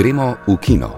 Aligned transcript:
Gremo 0.00 0.32
v 0.48 0.56
kino. 0.56 0.96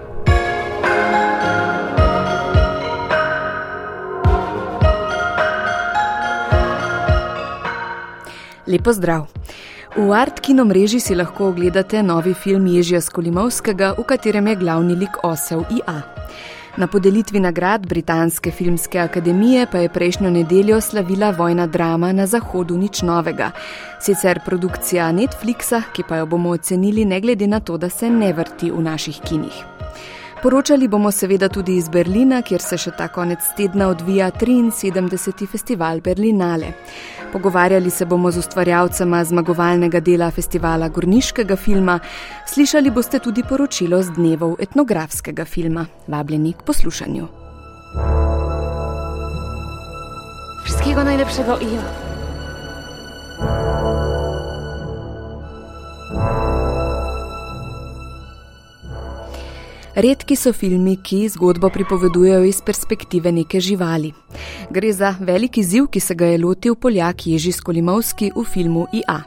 Lepo 8.63 8.93
zdrav. 8.95 9.27
V 9.99 10.07
Art 10.15 10.39
Kino 10.39 10.63
mreži 10.63 11.03
si 11.03 11.15
lahko 11.19 11.51
ogledate 11.51 11.99
novi 11.99 12.31
film 12.31 12.63
Ježija 12.71 13.01
Skolimovskega, 13.03 13.91
v 13.99 14.07
katerem 14.07 14.47
je 14.47 14.55
glavni 14.55 14.95
lik 14.95 15.19
osel 15.27 15.67
IA. 15.67 16.22
Na 16.77 16.87
podelitvi 16.87 17.39
nagrad 17.39 17.87
Britanske 17.87 18.51
filmske 18.51 18.99
akademije 18.99 19.67
pa 19.71 19.77
je 19.77 19.89
prejšnjo 19.89 20.29
nedeljo 20.29 20.81
slavila 20.81 21.29
vojna 21.29 21.67
drama 21.67 22.11
na 22.11 22.25
Zahodu 22.27 22.77
nič 22.77 23.01
novega. 23.01 23.51
Sicer 24.01 24.39
produkcija 24.45 25.11
Netflixa, 25.11 25.81
ki 25.93 26.03
pa 26.09 26.17
jo 26.17 26.25
bomo 26.25 26.49
ocenili 26.49 27.05
ne 27.05 27.21
glede 27.21 27.47
na 27.47 27.59
to, 27.59 27.77
da 27.77 27.89
se 27.89 28.09
ne 28.09 28.33
vrti 28.33 28.71
v 28.71 28.81
naših 28.81 29.21
kinih. 29.21 29.72
Poročali 30.43 30.87
bomo 30.87 31.11
seveda 31.11 31.47
tudi 31.49 31.77
iz 31.79 31.85
Berlina, 31.89 32.41
kjer 32.43 32.61
se 32.61 32.75
še 32.77 32.91
ta 32.97 33.05
konec 33.07 33.45
tedna 33.55 33.85
odvija 33.87 34.27
73. 34.35 35.47
festival 35.47 36.01
Berlinale. 36.03 36.73
Pogovarjali 37.31 37.89
se 37.89 38.05
bomo 38.05 38.31
z 38.31 38.43
ustvarjalcema 38.43 39.23
zmagovalnega 39.23 40.01
dela 40.03 40.27
festivala 40.35 40.89
Gorniškega 40.91 41.55
filma, 41.55 41.95
slišali 42.45 42.91
boste 42.91 43.23
tudi 43.23 43.47
poročilo 43.47 44.03
z 44.03 44.17
dnevov 44.19 44.57
etnografskega 44.59 45.45
filma. 45.45 45.85
Vabljeni 46.11 46.53
k 46.53 46.67
poslušanju. 46.67 47.27
Wszystkiego 50.65 51.03
najlepszego 51.03 51.57
i 51.61 51.77
Redki 59.95 60.35
so 60.35 60.53
filmi, 60.53 60.95
ki 60.97 61.27
zgodbo 61.29 61.69
pripovedujejo 61.69 62.43
iz 62.49 62.61
perspektive 62.65 63.31
neke 63.31 63.59
živali. 63.61 64.13
Gre 64.69 64.93
za 64.93 65.15
veliki 65.19 65.63
ziv, 65.63 65.85
ki 65.87 65.99
se 65.99 66.15
ga 66.15 66.25
je 66.25 66.39
lotil 66.41 66.75
Poljak 66.75 67.27
Ježi 67.27 67.51
Skolimovski 67.51 68.31
v 68.35 68.43
filmu 68.43 68.87
IA. 68.93 69.21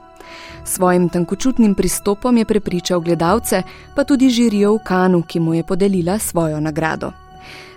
Svojim 0.64 1.08
tankočutnim 1.08 1.74
pristopom 1.74 2.36
je 2.36 2.44
prepričal 2.44 3.00
gledalce, 3.00 3.62
pa 3.94 4.04
tudi 4.04 4.30
žirijo 4.30 4.74
v 4.74 4.82
Kanu, 4.84 5.22
ki 5.22 5.40
mu 5.40 5.54
je 5.54 5.62
podelila 5.62 6.18
svojo 6.18 6.60
nagrado. 6.60 7.12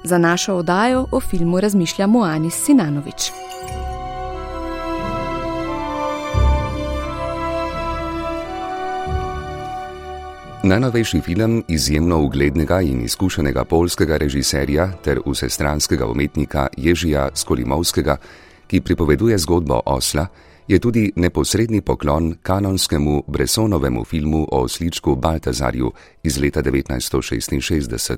Za 0.04 0.18
našo 0.18 0.56
oddajo 0.56 1.06
o 1.12 1.20
filmu 1.20 1.60
razmišlja 1.60 2.08
Moanis 2.08 2.56
Sinanovič. 2.66 3.32
Najnovejši 10.64 11.22
film 11.22 11.64
izjemno 11.68 12.18
uglednega 12.22 12.82
in 12.82 13.02
izkušenega 13.02 13.64
polskega 13.64 14.18
režiserja 14.18 14.92
ter 15.04 15.22
vsestranskega 15.26 16.08
umetnika 16.08 16.68
Ježija 16.78 17.30
Skolimovskega, 17.34 18.18
ki 18.68 18.82
pripoveduje 18.82 19.38
zgodbo 19.38 19.80
osla, 19.86 20.28
je 20.68 20.80
tudi 20.80 21.12
neposredni 21.16 21.82
poklon 21.82 22.36
kanonskemu 22.44 23.24
Bresonovemu 23.28 24.04
filmu 24.06 24.48
o 24.52 24.68
sličku 24.68 25.16
Baltazarju 25.16 25.92
iz 26.24 26.38
leta 26.38 26.62
1966. 26.62 28.18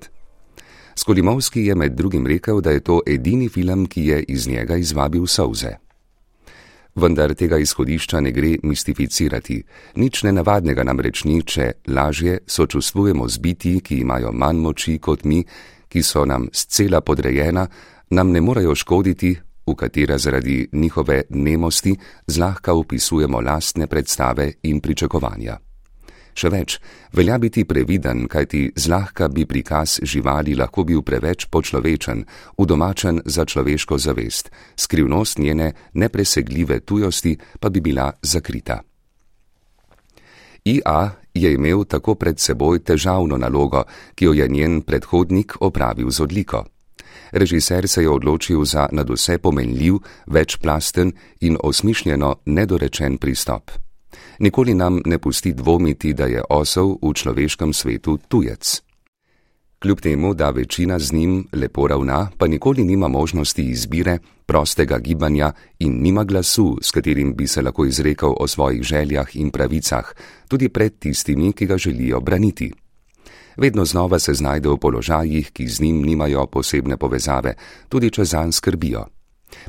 Skolimovski 0.96 1.66
je 1.66 1.76
med 1.76 1.92
drugim 1.92 2.28
rekel, 2.28 2.62
da 2.62 2.72
je 2.72 2.80
to 2.80 3.02
edini 3.08 3.50
film, 3.50 3.86
ki 3.86 4.06
je 4.06 4.24
iz 4.24 4.48
njega 4.48 4.76
izvabil 4.76 5.28
solze. 5.28 5.91
Vendar 6.96 7.34
tega 7.36 7.58
izhodišča 7.58 8.20
ne 8.20 8.32
gre 8.32 8.58
mistificirati. 8.64 9.62
Nič 9.96 10.24
nenavadnega 10.28 10.84
namreč 10.84 11.24
ni, 11.24 11.40
če 11.44 11.72
lažje 11.88 12.42
sočustvujemo 12.48 13.28
z 13.28 13.40
biti, 13.40 13.80
ki 13.80 14.02
imajo 14.04 14.32
manj 14.32 14.60
moči 14.60 14.98
kot 15.00 15.24
mi, 15.24 15.40
ki 15.88 16.04
so 16.04 16.26
nam 16.26 16.50
scela 16.52 17.02
podrejena, 17.02 17.68
nam 18.12 18.32
ne 18.32 18.42
morejo 18.42 18.76
škoditi, 18.76 19.32
v 19.68 19.76
katera 19.76 20.18
zaradi 20.18 20.68
njihove 20.74 21.22
nemosti 21.30 21.96
zlahka 22.28 22.74
upisujemo 22.74 23.42
lastne 23.42 23.88
predstave 23.88 24.52
in 24.64 24.82
pričakovanja. 24.82 25.71
Še 26.34 26.50
več, 26.50 26.78
velja 27.14 27.38
biti 27.42 27.66
previden, 27.68 28.26
kajti 28.32 28.72
zlahka 28.80 29.28
bi 29.28 29.46
prikaz 29.46 30.00
živali 30.08 30.56
lahko 30.56 30.86
bil 30.88 31.04
preveč 31.04 31.48
počlovečen, 31.52 32.24
udomačen 32.58 33.22
za 33.26 33.46
človeško 33.46 33.98
zavest, 33.98 34.52
skrivnost 34.76 35.40
njene 35.40 35.74
nepresegljive 35.94 36.80
tujosti 36.80 37.38
pa 37.60 37.70
bi 37.70 37.82
bila 37.82 38.12
zakrita. 38.22 38.82
IA 40.64 41.12
je 41.34 41.54
imel 41.54 41.84
tako 41.86 42.16
pred 42.16 42.40
seboj 42.40 42.84
težavno 42.86 43.38
nalogo, 43.38 43.84
ki 44.16 44.26
jo 44.26 44.34
je 44.34 44.48
njen 44.48 44.82
predhodnik 44.82 45.58
opravil 45.60 46.12
z 46.12 46.22
odliko. 46.22 46.66
Režiser 47.32 47.88
se 47.88 48.04
je 48.04 48.10
odločil 48.10 48.66
za 48.66 48.88
nadvse 48.92 49.38
pomenljiv, 49.38 50.00
večplasten 50.28 51.12
in 51.42 51.58
osmišljeno 51.64 52.36
nedorečen 52.46 53.18
pristop 53.18 53.72
nikoli 54.40 54.74
nam 54.74 55.02
ne 55.06 55.18
pusti 55.20 55.54
dvomiti, 55.54 56.14
da 56.14 56.26
je 56.26 56.44
osel 56.50 56.96
v 57.02 57.14
človeškem 57.14 57.74
svetu 57.74 58.18
tujec. 58.28 58.82
Kljub 59.82 60.00
temu, 60.00 60.34
da 60.34 60.50
večina 60.50 61.00
z 61.00 61.14
njim 61.14 61.48
lepo 61.54 61.88
ravna, 61.88 62.30
pa 62.38 62.48
nikoli 62.48 62.84
nima 62.84 63.08
možnosti 63.08 63.64
izbire, 63.64 64.18
prostega 64.46 65.00
gibanja 65.00 65.52
in 65.80 66.02
nima 66.02 66.24
glasu, 66.24 66.78
s 66.82 66.92
katerim 66.92 67.34
bi 67.36 67.48
se 67.48 67.62
lahko 67.62 67.86
izrekel 67.86 68.34
o 68.40 68.48
svojih 68.48 68.84
željah 68.84 69.36
in 69.36 69.52
pravicah, 69.52 70.14
tudi 70.48 70.70
pred 70.70 71.00
tistimi, 71.00 71.54
ki 71.54 71.66
ga 71.66 71.78
želijo 71.78 72.20
braniti. 72.20 72.72
Vedno 73.58 73.86
znova 73.86 74.20
se 74.20 74.34
znajde 74.34 74.70
v 74.70 74.78
položajih, 74.78 75.52
ki 75.52 75.68
z 75.68 75.82
njim 75.82 76.02
nimajo 76.02 76.46
posebne 76.48 76.98
povezave, 76.98 77.54
tudi 77.90 78.10
če 78.10 78.26
zanj 78.26 78.52
skrbijo. 78.52 79.06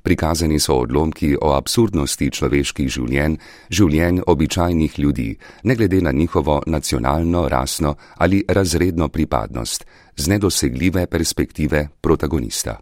Prikazani 0.03 0.60
so 0.60 0.76
odlomki 0.82 1.37
o 1.41 1.53
absurdnosti 1.56 2.31
človeških 2.31 2.88
življenj, 2.88 3.37
življenj 3.70 4.22
običajnih 4.26 4.98
ljudi, 4.98 5.37
ne 5.62 5.75
glede 5.75 6.00
na 6.00 6.12
njihovo 6.12 6.62
nacionalno, 6.66 7.48
rasno 7.48 7.97
ali 8.16 8.44
razredno 8.48 9.09
pripadnost, 9.09 9.84
z 10.16 10.28
nedosegljive 10.28 11.06
perspektive 11.06 11.88
protagonista. 12.00 12.78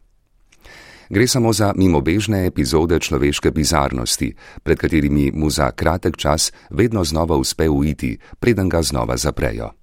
Gre 1.10 1.26
samo 1.26 1.52
za 1.52 1.72
mimobežne 1.76 2.46
epizode 2.46 3.00
človeške 3.00 3.50
bizarnosti, 3.50 4.34
pred 4.62 4.78
katerimi 4.78 5.32
mu 5.34 5.50
za 5.50 5.70
kratek 5.70 6.16
čas 6.16 6.52
vedno 6.70 7.04
znova 7.04 7.36
uspe 7.36 7.68
uiti, 7.68 8.18
preden 8.38 8.68
ga 8.68 8.82
znova 8.82 9.16
zaprejo. 9.16 9.79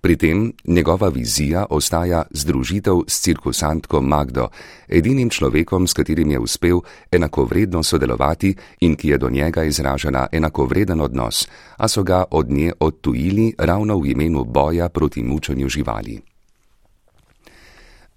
Pri 0.00 0.16
tem 0.16 0.52
njegova 0.64 1.08
vizija 1.08 1.66
ostaja 1.70 2.22
združitev 2.30 3.02
s 3.06 3.20
cirkusantko 3.20 4.00
Magdo, 4.00 4.48
edinim 4.88 5.30
človekom, 5.30 5.86
s 5.86 5.92
katerim 5.92 6.30
je 6.30 6.38
uspel 6.38 6.80
enakovredno 7.12 7.82
sodelovati 7.82 8.54
in 8.80 8.96
ki 8.96 9.08
je 9.08 9.18
do 9.18 9.30
njega 9.30 9.64
izražena 9.64 10.26
enakovreden 10.32 11.00
odnos, 11.00 11.48
a 11.76 11.88
so 11.88 12.02
ga 12.02 12.24
od 12.30 12.50
nje 12.50 12.72
odtujili 12.80 13.54
ravno 13.58 13.98
v 13.98 14.10
imenu 14.10 14.44
boja 14.44 14.88
proti 14.88 15.22
mučenju 15.22 15.68
živali. 15.68 16.20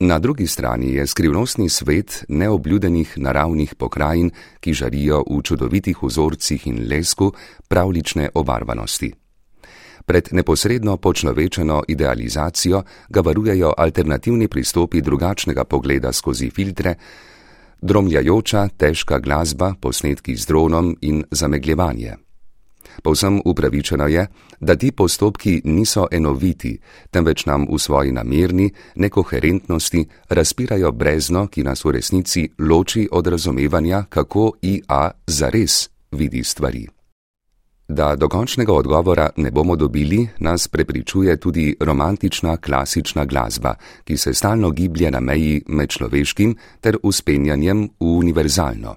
Na 0.03 0.19
drugi 0.19 0.47
strani 0.47 0.93
je 0.93 1.07
skrivnostni 1.07 1.69
svet 1.69 2.25
neobljudenih 2.29 3.13
naravnih 3.17 3.75
pokrajin, 3.75 4.31
ki 4.59 4.73
žarijo 4.73 5.23
v 5.29 5.41
čudovitih 5.43 5.97
vzorcih 6.03 6.67
in 6.67 6.87
lesku 6.89 7.33
pravlične 7.67 8.29
obarvanosti. 8.33 9.20
Pred 10.05 10.29
neposredno 10.31 10.97
počlovečeno 10.97 11.83
idealizacijo 11.87 12.83
ga 13.09 13.21
varujejo 13.21 13.73
alternativni 13.77 14.47
pristopi 14.47 15.01
drugačnega 15.01 15.63
pogleda 15.63 16.13
skozi 16.13 16.49
filtre, 16.49 16.95
dromljajoča, 17.81 18.67
težka 18.77 19.19
glasba, 19.19 19.73
posnetki 19.81 20.35
z 20.35 20.45
dronom 20.47 20.97
in 21.01 21.23
zamegljevanje. 21.31 22.15
Povsem 23.03 23.41
upravičeno 23.45 24.07
je, 24.07 24.27
da 24.59 24.75
ti 24.75 24.91
postopki 24.91 25.61
niso 25.63 26.07
enoviti, 26.11 26.79
temveč 27.11 27.45
nam 27.45 27.65
v 27.71 27.79
svoji 27.79 28.11
namerni 28.11 28.71
nekoherentnosti 28.95 30.05
razpirajo 30.29 30.91
brezno, 30.91 31.47
ki 31.47 31.63
nas 31.63 31.85
v 31.85 31.91
resnici 31.91 32.49
loči 32.59 33.07
od 33.11 33.27
razumevanja, 33.27 34.03
kako 34.09 34.51
IA 34.61 35.11
zares 35.27 35.89
vidi 36.11 36.43
stvari. 36.43 37.00
Da 37.87 38.15
dokončnega 38.15 38.73
odgovora 38.73 39.29
ne 39.37 39.51
bomo 39.51 39.75
dobili, 39.75 40.27
nas 40.39 40.67
prepričuje 40.67 41.37
tudi 41.37 41.75
romantična 41.79 42.57
klasična 42.57 43.25
glasba, 43.25 43.75
ki 44.03 44.17
se 44.17 44.33
stalno 44.33 44.71
giblje 44.71 45.11
na 45.11 45.19
meji 45.19 45.63
med 45.67 45.89
človeškim 45.89 46.55
ter 46.81 46.97
uspenjanjem 47.03 47.89
v 47.99 48.05
univerzalno. 48.05 48.95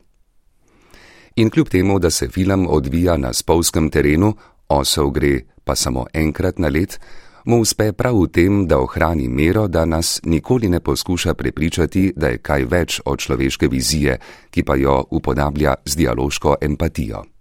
In 1.37 1.51
kljub 1.51 1.69
temu, 1.69 1.99
da 1.99 2.11
se 2.11 2.29
film 2.29 2.67
odvija 2.71 3.17
na 3.17 3.33
spolskem 3.33 3.91
terenu, 3.91 4.35
osel 4.69 5.11
gre 5.11 5.41
pa 5.65 5.75
samo 5.75 6.07
enkrat 6.13 6.59
na 6.59 6.69
let, 6.69 7.01
mu 7.45 7.61
uspe 7.61 7.93
prav 7.93 8.17
v 8.23 8.29
tem, 8.29 8.67
da 8.67 8.79
ohrani 8.79 9.29
mero, 9.29 9.69
da 9.69 9.85
nas 9.85 10.21
nikoli 10.25 10.69
ne 10.69 10.81
poskuša 10.81 11.35
prepričati, 11.35 12.13
da 12.17 12.29
je 12.29 12.39
kaj 12.39 12.65
več 12.65 13.01
od 13.05 13.19
človeške 13.19 13.69
vizije, 13.69 14.19
ki 14.51 14.63
pa 14.63 14.77
jo 14.77 15.05
upodablja 15.11 15.75
z 15.85 15.97
dialoško 15.97 16.57
empatijo. 16.61 17.34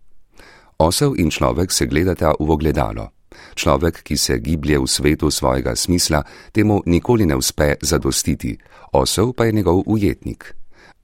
Osel 0.83 1.15
in 1.15 1.31
človek 1.31 1.71
se 1.71 1.87
gledata 1.87 2.35
v 2.35 2.49
ogledalo. 2.51 3.15
Človek, 3.55 4.03
ki 4.03 4.19
se 4.19 4.35
giblje 4.43 4.83
v 4.83 4.87
svetu 4.87 5.31
svojega 5.31 5.79
smisla, 5.79 6.19
temu 6.51 6.83
nikoli 6.83 7.23
ne 7.23 7.39
uspe 7.39 7.79
zadostiti, 7.79 8.51
osel 8.91 9.31
pa 9.31 9.47
je 9.47 9.55
njegov 9.55 9.87
ujetnik. 9.87 10.43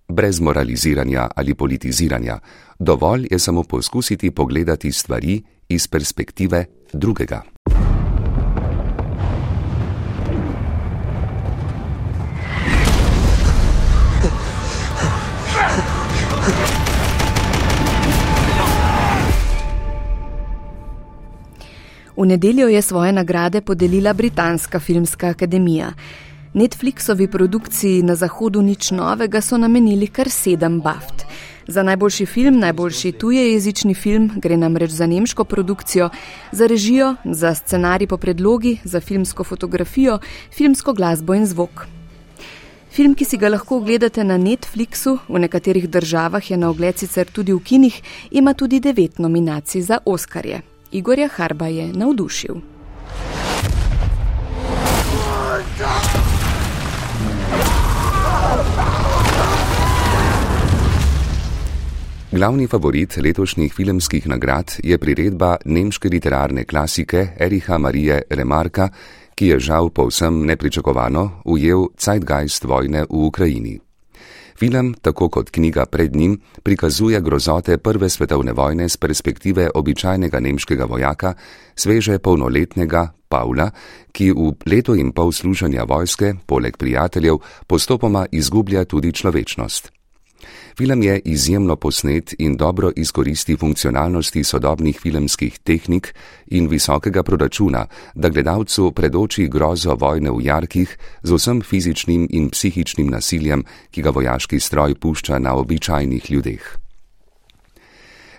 Brez 0.09 0.43
moraliziranja 0.43 1.31
ali 1.31 1.55
politiziranja, 1.55 2.39
dovolj 2.79 3.31
je 3.31 3.39
samo 3.39 3.63
poskusiti 3.63 4.35
pogledati 4.35 4.91
stvari 4.91 5.39
iz 5.69 5.87
perspektive 5.87 6.65
drugega. 6.93 7.41
V 22.19 22.25
nedeljo 22.25 22.67
je 22.67 22.81
svoje 22.81 23.11
nagrade 23.11 23.61
podelila 23.61 24.13
Britanska 24.13 24.79
filmska 24.79 25.27
akademija. 25.27 25.93
Netflixovi 26.53 27.27
produkciji 27.27 28.03
na 28.03 28.15
Zahodu 28.15 28.61
nič 28.61 28.91
novega 28.91 29.41
so 29.41 29.57
namenili 29.57 30.07
kar 30.07 30.29
sedem 30.29 30.81
baft. 30.81 31.23
Za 31.67 31.83
najboljši 31.83 32.25
film, 32.25 32.59
najboljši 32.59 33.11
tujejezični 33.11 33.93
film, 33.93 34.31
gre 34.35 34.57
namreč 34.57 34.91
za 34.91 35.07
nemško 35.07 35.43
produkcijo, 35.43 36.09
za 36.51 36.67
režijo, 36.67 37.15
za 37.23 37.53
scenarij 37.55 38.07
po 38.07 38.17
predlogi, 38.17 38.77
za 38.83 38.99
filmsko 38.99 39.43
fotografijo, 39.43 40.19
filmsko 40.51 40.93
glasbo 40.93 41.33
in 41.33 41.45
zvok. 41.45 41.87
Film, 42.91 43.15
ki 43.15 43.25
si 43.25 43.37
ga 43.37 43.49
lahko 43.49 43.77
ogledate 43.77 44.23
na 44.23 44.37
Netflixu, 44.37 45.17
v 45.29 45.39
nekaterih 45.39 45.89
državah 45.89 46.51
je 46.51 46.57
na 46.57 46.69
ogled 46.69 46.97
sicer 46.97 47.31
tudi 47.31 47.53
v 47.53 47.63
kinih, 47.63 48.01
ima 48.31 48.53
tudi 48.53 48.79
devet 48.79 49.19
nominacij 49.19 49.81
za 49.81 49.97
Oskarje. 50.05 50.68
Igorja 50.91 51.29
Harba 51.37 51.67
je 51.67 51.87
navdušil. 51.93 52.55
Glavni 62.31 62.67
favorit 62.67 63.17
letošnjih 63.17 63.73
filmskih 63.73 64.27
nagrad 64.27 64.75
je 64.83 64.97
priredba 64.97 65.57
nemške 65.65 66.09
literarne 66.09 66.63
klasike 66.63 67.27
Eriha 67.39 67.77
Marije 67.77 68.21
Remarka, 68.29 68.89
ki 69.35 69.47
je 69.47 69.59
žal 69.59 69.89
povsem 69.89 70.45
nepričakovano 70.45 71.41
ujel 71.45 71.87
Zeitgeist 71.99 72.63
vojne 72.63 73.03
v 73.09 73.25
Ukrajini. 73.27 73.88
Film, 74.59 74.93
tako 75.01 75.29
kot 75.29 75.49
knjiga 75.55 75.85
pred 75.85 76.15
njim, 76.15 76.39
prikazuje 76.63 77.21
grozote 77.21 77.77
Prve 77.77 78.09
svetovne 78.09 78.51
vojne 78.53 78.89
z 78.89 78.97
perspektive 78.97 79.69
običajnega 79.75 80.39
nemškega 80.39 80.85
vojaka, 80.85 81.33
sveže 81.75 82.19
polnoletnega 82.19 83.07
Pavla, 83.29 83.69
ki 84.11 84.31
v 84.31 84.51
leto 84.65 84.95
in 84.99 85.13
pol 85.15 85.31
služenja 85.31 85.85
vojske, 85.87 86.33
poleg 86.45 86.77
prijateljev, 86.77 87.39
postopoma 87.67 88.25
izgublja 88.31 88.83
tudi 88.85 89.13
človečnost. 89.13 89.98
Film 90.77 91.03
je 91.03 91.19
izjemno 91.25 91.75
posnet 91.75 92.33
in 92.39 92.57
dobro 92.57 92.91
izkoristi 92.95 93.57
funkcionalnosti 93.57 94.43
sodobnih 94.43 94.99
filmskih 94.99 95.59
tehnik 95.59 96.13
in 96.47 96.67
visokega 96.67 97.23
proračuna, 97.23 97.85
da 98.15 98.29
gledalcu 98.29 98.91
predoči 98.91 99.47
grozo 99.47 99.95
vojne 99.95 100.31
v 100.31 100.45
jarkih 100.45 100.97
z 101.23 101.33
vsem 101.33 101.61
fizičnim 101.61 102.27
in 102.29 102.49
psihičnim 102.49 103.07
nasiljem, 103.07 103.65
ki 103.91 104.01
ga 104.01 104.09
vojaški 104.09 104.59
stroj 104.59 104.95
pušča 104.95 105.39
na 105.39 105.55
običajnih 105.55 106.31
ljudeh. 106.31 106.77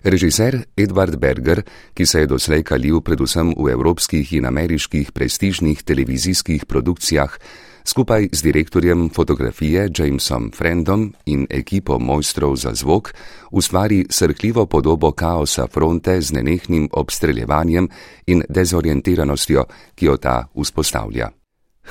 Režiser 0.02 0.62
Edward 0.76 1.17
Berger, 1.17 1.62
ki 1.94 2.06
se 2.06 2.20
je 2.20 2.26
doslej 2.26 2.62
kalil 2.64 3.02
predvsem 3.05 3.52
v 3.52 3.69
evropskih 3.69 4.32
in 4.32 4.47
ameriških 4.49 5.12
prestižnih 5.12 5.82
televizijskih 5.85 6.64
produkcijah, 6.64 7.37
skupaj 7.84 8.28
z 8.32 8.42
direktorjem 8.42 9.08
fotografije 9.10 9.88
Jamesom 9.98 10.50
Friendom 10.54 11.12
in 11.26 11.46
ekipo 11.50 11.98
mojstrov 11.98 12.56
za 12.56 12.74
zvok 12.74 13.14
ustvari 13.50 14.06
srhljivo 14.10 14.66
podobo 14.66 15.12
kaosa 15.12 15.66
fronte 15.66 16.20
z 16.20 16.32
nenehnim 16.32 16.88
obstreljevanjem 16.92 17.88
in 18.26 18.42
dezorientiranostjo, 18.48 19.64
ki 19.94 20.06
jo 20.06 20.16
ta 20.16 20.46
vzpostavlja. 20.54 21.30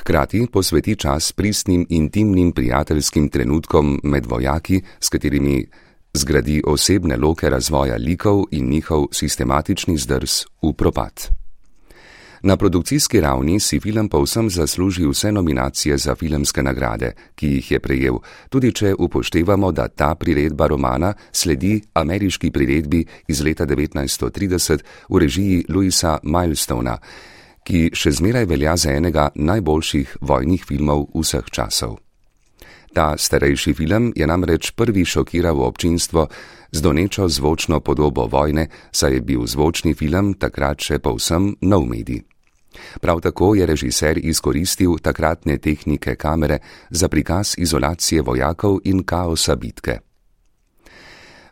Hkrati 0.00 0.46
posveti 0.52 0.96
čas 0.96 1.32
pristnim 1.32 1.86
intimnim 1.88 2.52
prijateljskim 2.52 3.28
trenutkom 3.28 4.00
med 4.02 4.26
vojaki, 4.26 4.82
s 5.00 5.08
katerimi 5.08 5.66
zgradi 6.14 6.62
osebne 6.66 7.16
loke 7.16 7.50
razvoja 7.50 7.96
likov 7.96 8.44
in 8.50 8.70
njihov 8.70 9.06
sistematični 9.12 9.96
zdrs 9.96 10.44
v 10.62 10.72
propad. 10.72 11.39
Na 12.42 12.56
produkcijski 12.56 13.20
ravni 13.20 13.60
si 13.60 13.80
film 13.80 14.08
povsem 14.08 14.50
zasluži 14.50 15.06
vse 15.06 15.32
nominacije 15.32 15.98
za 15.98 16.14
filmske 16.14 16.62
nagrade, 16.62 17.12
ki 17.34 17.46
jih 17.46 17.70
je 17.70 17.80
prejel, 17.80 18.14
tudi 18.48 18.72
če 18.72 18.94
upoštevamo, 18.98 19.72
da 19.72 19.88
ta 19.88 20.14
priredba 20.14 20.66
romana 20.66 21.12
sledi 21.32 21.82
ameriški 21.94 22.50
priredbi 22.50 23.04
iz 23.28 23.42
leta 23.44 23.66
1930 23.66 24.80
v 25.08 25.18
režiji 25.18 25.64
Louisa 25.68 26.18
Milestona, 26.22 26.96
ki 27.64 27.90
še 27.92 28.12
zmeraj 28.12 28.48
velja 28.48 28.76
za 28.76 28.96
enega 28.96 29.28
najboljših 29.34 30.16
vojnih 30.20 30.64
filmov 30.64 31.10
vseh 31.14 31.44
časov. 31.52 31.98
Ta 32.94 33.14
starejši 33.16 33.74
film 33.74 34.12
je 34.16 34.26
namreč 34.26 34.70
prvi 34.70 35.04
šokiral 35.04 35.60
občinstvo 35.60 36.26
z 36.72 36.80
donečo 36.80 37.28
zvočno 37.28 37.80
podobo 37.80 38.26
vojne, 38.26 38.66
saj 38.92 39.14
je 39.14 39.20
bil 39.20 39.46
zvočni 39.46 39.94
film 39.94 40.34
takrat 40.34 40.80
še 40.80 40.98
povsem 40.98 41.54
nov 41.60 41.86
medij. 41.86 42.29
Prav 43.00 43.20
tako 43.20 43.54
je 43.54 43.66
režiser 43.66 44.18
izkoristil 44.18 44.98
takratne 45.02 45.58
tehnike 45.58 46.14
kamere 46.14 46.58
za 46.90 47.08
prikaz 47.08 47.54
izolacije 47.58 48.22
vojakov 48.22 48.78
in 48.84 49.02
kaosa 49.02 49.56
bitke. 49.56 49.98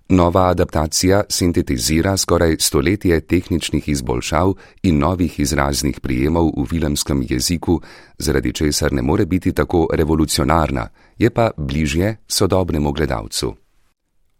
Nova 0.09 0.49
adaptacija 0.49 1.23
sintetizira 1.29 2.17
skoraj 2.17 2.57
stoletje 2.59 3.21
tehničnih 3.21 3.89
izboljšav 3.89 4.55
in 4.83 4.99
novih 4.99 5.41
izraznih 5.41 6.01
prijemov 6.01 6.49
v 6.57 6.65
filmskem 6.67 7.27
jeziku, 7.29 7.81
zaradi 8.19 8.53
česar 8.53 8.93
ne 8.93 9.03
more 9.03 9.27
biti 9.27 9.53
tako 9.53 9.89
revolucionarna, 9.93 10.89
je 11.19 11.31
pa 11.31 11.51
bližje 11.57 12.17
sodobnemu 12.29 12.93
gledalcu. 12.93 13.55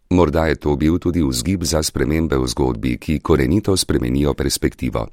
Morda 0.09 0.45
je 0.45 0.55
to 0.55 0.75
bil 0.75 0.97
tudi 0.97 1.21
vzgib 1.21 1.63
za 1.63 1.83
spremembe 1.83 2.37
v 2.37 2.47
zgodbi, 2.47 2.97
ki 2.97 3.19
korenito 3.19 3.77
spremenijo 3.77 4.33
perspektivo. 4.33 5.05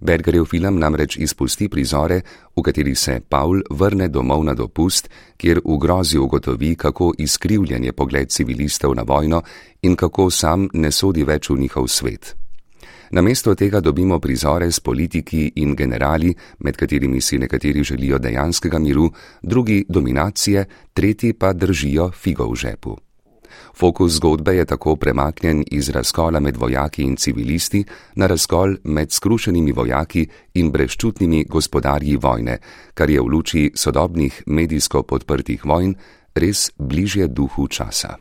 Bergerjev 0.00 0.44
film 0.44 0.78
namreč 0.78 1.16
izpusti 1.16 1.68
prizore, 1.68 2.20
v 2.56 2.62
kateri 2.62 2.94
se 2.94 3.20
Paul 3.28 3.62
vrne 3.70 4.08
domov 4.08 4.44
na 4.44 4.52
dopust, 4.54 5.08
kjer 5.36 5.62
v 5.64 5.78
grozi 5.78 6.18
ugotovi, 6.18 6.76
kako 6.76 7.14
izkrivljen 7.18 7.84
je 7.84 7.92
pogled 7.92 8.28
civilistov 8.28 8.94
na 8.94 9.02
vojno 9.02 9.42
in 9.82 9.96
kako 9.96 10.30
sam 10.30 10.68
ne 10.72 10.90
sodi 10.92 11.24
več 11.24 11.48
v 11.48 11.56
njihov 11.58 11.88
svet. 11.88 12.36
Namesto 13.12 13.54
tega 13.54 13.80
dobimo 13.80 14.18
prizore 14.20 14.72
s 14.72 14.80
politiki 14.80 15.52
in 15.56 15.74
generali, 15.74 16.34
med 16.58 16.76
katerimi 16.76 17.20
si 17.20 17.38
nekateri 17.38 17.84
želijo 17.84 18.18
dejanskega 18.18 18.78
miru, 18.78 19.08
drugi 19.42 19.84
dominacije, 19.88 20.64
tretji 20.92 21.32
pa 21.32 21.52
držijo 21.52 22.10
figo 22.10 22.50
v 22.52 22.56
žepu. 22.56 22.96
Fokus 23.74 24.12
zgodbe 24.12 24.56
je 24.56 24.64
tako 24.64 24.96
premaknjen 24.96 25.64
iz 25.70 25.88
razkola 25.88 26.40
med 26.40 26.56
vojaki 26.56 27.02
in 27.02 27.16
civilisti 27.16 27.84
na 28.14 28.26
razkol 28.26 28.76
med 28.84 29.12
skrušenimi 29.12 29.72
vojaki 29.72 30.26
in 30.54 30.70
brezčutnimi 30.70 31.44
gospodarji 31.44 32.16
vojne, 32.16 32.58
kar 32.94 33.10
je 33.10 33.20
v 33.20 33.26
luči 33.26 33.70
sodobnih 33.74 34.42
medijsko 34.46 35.02
podprtih 35.02 35.64
vojn 35.64 35.94
res 36.34 36.70
bližje 36.78 37.28
duhu 37.28 37.68
časa. 37.68 38.16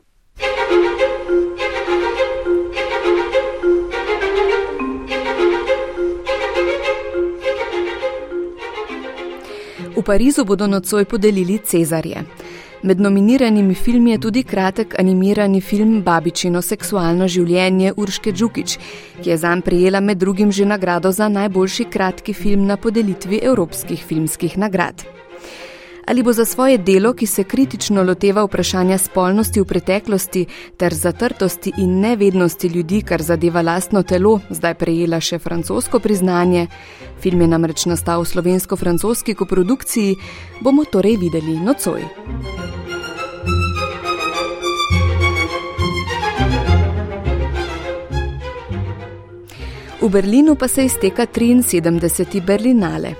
V 9.91 10.03
Parizu 10.03 10.45
bodo 10.45 10.67
nocoj 10.67 11.05
podelili 11.05 11.59
Cezarje. 11.61 12.40
Med 12.83 12.99
nominiranimi 12.99 13.75
filmi 13.75 14.11
je 14.11 14.17
tudi 14.17 14.43
kratek 14.43 14.95
animirani 14.99 15.61
film 15.61 15.99
Babičino 16.01 16.61
seksualno 16.65 17.27
življenje 17.29 17.93
Urške 17.93 18.33
Džukič, 18.33 18.77
ki 19.21 19.29
je 19.29 19.37
zanj 19.37 19.61
prijela 19.61 20.01
med 20.01 20.17
drugim 20.17 20.51
že 20.51 20.65
nagrado 20.65 21.11
za 21.11 21.29
najboljši 21.29 21.85
kratki 21.93 22.33
film 22.33 22.65
na 22.65 22.77
podelitvi 22.77 23.43
evropskih 23.43 24.05
filmskih 24.05 24.57
nagrad 24.57 25.20
ali 26.07 26.23
bo 26.23 26.33
za 26.33 26.45
svoje 26.45 26.77
delo, 26.77 27.13
ki 27.13 27.27
se 27.27 27.43
kritično 27.43 28.03
loteva 28.03 28.43
vprašanja 28.43 28.97
spolnosti 28.97 29.61
v 29.61 29.65
preteklosti 29.65 30.45
ter 30.77 30.93
zatrtosti 30.93 31.73
in 31.77 31.99
nevednosti 31.99 32.67
ljudi, 32.67 33.01
kar 33.01 33.21
zadeva 33.21 33.61
lastno 33.61 34.03
telo, 34.03 34.39
zdaj 34.49 34.73
prejela 34.73 35.19
še 35.19 35.39
francosko 35.39 35.99
priznanje. 35.99 36.67
Film 37.21 37.41
je 37.41 37.47
namreč 37.47 37.85
nastal 37.85 38.21
v 38.21 38.31
slovensko-francoski 38.33 39.35
koprodukciji, 39.35 40.15
bomo 40.61 40.85
torej 40.85 41.17
videli 41.21 41.59
nocoj. 41.59 42.80
V 50.01 50.09
Berlinu 50.09 50.55
pa 50.55 50.67
se 50.67 50.85
izteka 50.85 51.25
73. 51.25 52.41
Berlinale. 52.41 53.13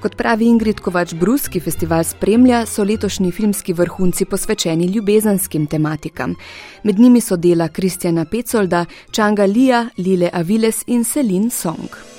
Kot 0.00 0.14
pravi 0.16 0.46
Ingrid 0.48 0.78
Kovač 0.80 1.12
Brus, 1.14 1.44
ki 1.44 1.60
festival 1.60 2.06
spremlja, 2.08 2.62
so 2.66 2.86
letošnji 2.88 3.32
filmski 3.36 3.74
vrhunci 3.76 4.24
posvečeni 4.24 4.86
ljubezanskim 4.86 5.66
tematikam. 5.66 6.32
Med 6.82 6.98
njimi 6.98 7.20
so 7.20 7.36
dela 7.36 7.68
Kristjana 7.68 8.24
Pecolda, 8.24 8.86
Čanga 9.10 9.44
Lija, 9.44 9.88
Lile 9.98 10.30
Aviles 10.32 10.82
in 10.86 11.04
Selin 11.04 11.50
Song. 11.50 12.11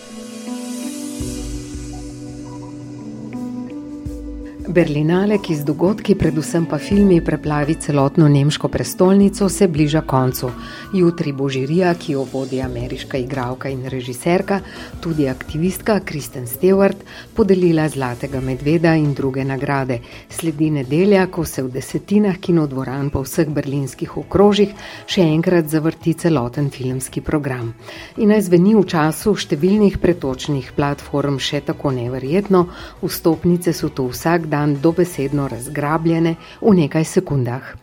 Berlinale, 4.74 5.38
ki 5.38 5.54
z 5.54 5.68
dogodki, 5.70 6.16
predvsem 6.18 6.64
pa 6.66 6.80
filmi, 6.82 7.20
preplavi 7.22 7.76
celotno 7.78 8.26
nemško 8.26 8.68
prestolnico, 8.74 9.46
se 9.50 9.68
bliža 9.68 10.02
koncu. 10.02 10.50
Jutri 10.98 11.30
bo 11.32 11.46
žirija, 11.50 11.92
ki 11.94 12.16
jo 12.16 12.24
vodi 12.32 12.58
ameriška 12.62 13.20
igralka 13.22 13.70
in 13.70 13.84
režiserka, 13.86 14.60
tudi 15.02 15.28
aktivistka 15.30 16.00
Kristen 16.00 16.48
Stewart, 16.50 17.04
podelila 17.36 17.86
Zlatega 17.90 18.42
medveda 18.42 18.96
in 18.98 19.14
druge 19.14 19.46
nagrade. 19.46 20.00
Sledi 20.30 20.72
nedelja, 20.72 21.28
ko 21.28 21.46
se 21.46 21.62
v 21.62 21.70
desetinah 21.70 22.42
kinodvoran 22.42 23.12
po 23.14 23.22
vseh 23.22 23.54
berlinskih 23.54 24.18
okrožjih 24.24 24.74
še 25.06 25.28
enkrat 25.36 25.70
zavrti 25.70 26.16
celoten 26.18 26.72
filmski 26.74 27.22
program. 27.22 27.76
In 28.18 28.34
naj 28.34 28.48
zveni 28.50 28.74
v 28.74 28.88
času 28.90 29.36
številnih 29.38 30.02
pretočnih 30.02 30.74
platform 30.74 31.38
še 31.38 31.62
tako 31.62 31.94
neverjetno, 31.94 32.66
vstopnice 33.06 33.78
so 33.78 33.94
tu 33.94 34.10
vsak 34.10 34.50
dan 34.50 34.63
dobesedno 34.72 35.48
razgrabljene 35.52 36.36
v 36.62 36.76
nekaj 36.80 37.04
sekundah. 37.04 37.83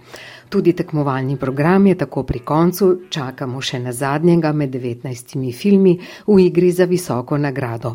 Tudi 0.51 0.73
tekmovalni 0.73 1.37
program 1.37 1.87
je 1.87 1.95
tako 1.95 2.23
pri 2.27 2.41
koncu, 2.43 2.87
čakamo 3.11 3.61
še 3.63 3.79
na 3.79 3.93
zadnjega 3.95 4.51
med 4.53 4.73
19 4.75 5.35
filmi 5.55 5.93
v 6.27 6.39
igri 6.43 6.73
za 6.75 6.89
visoko 6.91 7.37
nagrado. 7.39 7.93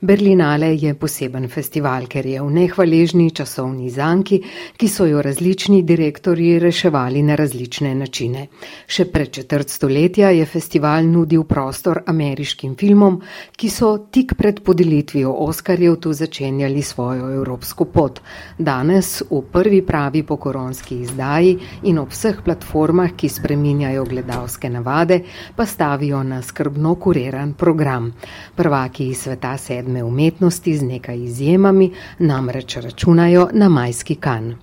Berlinale 0.00 0.70
je 0.72 0.94
poseben 0.94 1.48
festival, 1.52 2.06
ker 2.08 2.24
je 2.26 2.40
v 2.40 2.48
nehvaležni 2.54 3.26
časovni 3.30 3.90
zanki, 3.92 4.38
ki 4.76 4.88
so 4.88 5.04
jo 5.04 5.20
različni 5.20 5.82
direktori 5.82 6.54
reševali 6.58 7.22
na 7.22 7.36
različne 7.36 7.92
načine. 7.94 8.46
Še 8.86 9.04
pred 9.12 9.28
četrt 9.28 9.68
stoletja 9.68 10.32
je 10.32 10.48
festival 10.48 11.04
nudil 11.04 11.44
prostor 11.44 12.00
ameriškim 12.06 12.72
filmom, 12.80 13.20
ki 13.52 13.68
so 13.68 13.92
tik 14.08 14.32
pred 14.40 14.64
podelitvijo 14.64 15.36
Oskarjev 15.44 16.00
tu 16.00 16.16
začenjali 16.16 16.82
svojo 16.82 17.28
evropsko 17.36 17.84
pot. 17.84 18.24
Danes 18.56 19.20
v 19.28 19.44
prvi 19.52 19.84
pravi 19.84 20.24
pokoronski 20.24 21.02
izdaji 21.04 21.58
in 21.82 21.97
ob 21.98 22.10
vseh 22.10 22.42
platformah, 22.44 23.10
ki 23.16 23.28
spreminjajo 23.28 24.04
gledalske 24.04 24.70
navade, 24.70 25.20
pa 25.56 25.66
stavijo 25.66 26.22
na 26.22 26.42
skrbno 26.42 26.94
kuriran 26.94 27.52
program. 27.52 28.12
Prvaki 28.54 29.08
iz 29.08 29.22
sveta 29.22 29.56
sedme 29.56 30.04
umetnosti 30.04 30.76
z 30.76 30.82
nekaj 30.82 31.24
izjemami 31.24 31.92
namreč 32.18 32.76
računajo 32.76 33.48
na 33.52 33.68
majski 33.68 34.14
kan. 34.14 34.54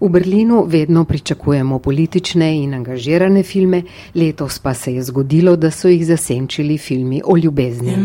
V 0.00 0.08
Berlinu 0.08 0.64
vedno 0.68 1.04
pričakujemo 1.04 1.78
politične 1.78 2.62
in 2.62 2.74
angažirane 2.74 3.42
filme, 3.42 3.82
letos 4.14 4.58
pa 4.58 4.74
se 4.74 4.94
je 4.94 5.02
zgodilo, 5.02 5.56
da 5.56 5.70
so 5.70 5.88
jih 5.88 6.06
zasenčili 6.06 6.78
filmi 6.78 7.22
o 7.24 7.36
ljubezni. 7.36 7.96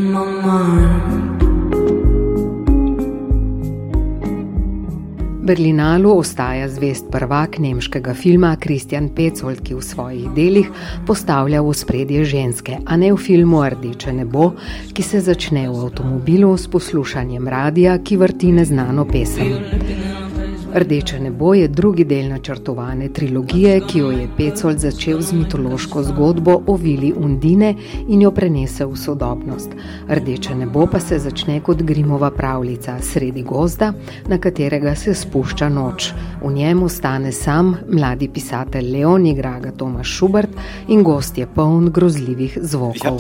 Berlinalu 5.50 6.12
ostaja 6.14 6.68
zvest 6.70 7.08
prvak 7.12 7.58
nemškega 7.58 8.14
filma 8.14 8.52
Kristjan 8.62 9.08
Pecold, 9.16 9.64
ki 9.66 9.80
v 9.80 9.82
svojih 9.82 10.28
delih 10.36 10.70
postavlja 11.10 11.64
v 11.66 11.74
spredje 11.74 12.22
ženske, 12.36 12.78
a 12.86 12.98
ne 13.02 13.10
v 13.10 13.18
filmu 13.18 13.64
Rdeče 13.66 14.14
nebo, 14.14 14.52
ki 14.94 15.02
se 15.02 15.26
začne 15.26 15.66
v 15.66 15.90
avtomobilu 15.90 16.54
s 16.54 16.70
poslušanjem 16.70 17.50
radia, 17.50 17.98
ki 17.98 18.22
vrti 18.22 18.54
neznano 18.62 19.10
pesem. 19.10 20.29
Rdeče 20.74 21.20
nebo 21.20 21.54
je 21.54 21.68
drugi 21.68 22.04
del 22.04 22.30
načrtovane 22.30 23.10
trilogije, 23.14 23.80
ki 23.88 24.00
jo 24.00 24.12
je 24.12 24.28
Pecold 24.38 24.78
začel 24.80 25.22
z 25.22 25.34
mitološko 25.34 26.04
zgodbo 26.04 26.62
o 26.68 26.76
vili 26.76 27.14
Undine 27.18 27.76
in 28.08 28.22
jo 28.22 28.32
prenesel 28.32 28.90
v 28.90 28.98
sodobnost. 28.98 29.72
Rdeče 30.10 30.56
nebo 30.56 30.86
pa 30.92 31.00
se 31.00 31.20
začne 31.20 31.60
kot 31.60 31.82
Grimova 31.82 32.32
pravljica 32.32 33.00
sredi 33.02 33.44
gozda, 33.44 33.94
na 34.28 34.38
katerega 34.38 34.96
se 34.96 35.14
spušča 35.14 35.70
noč. 35.70 36.14
V 36.44 36.54
njem 36.54 36.84
ostane 36.84 37.32
sam 37.32 37.76
mladi 37.88 38.30
pisatelj 38.30 38.92
Leon 38.92 39.26
igra 39.26 39.60
Tomaš 39.78 40.16
Schubert 40.16 40.50
in 40.88 41.04
gost 41.04 41.38
je 41.38 41.48
poln 41.56 41.92
grozljivih 41.92 42.58
zvokov. 42.62 43.20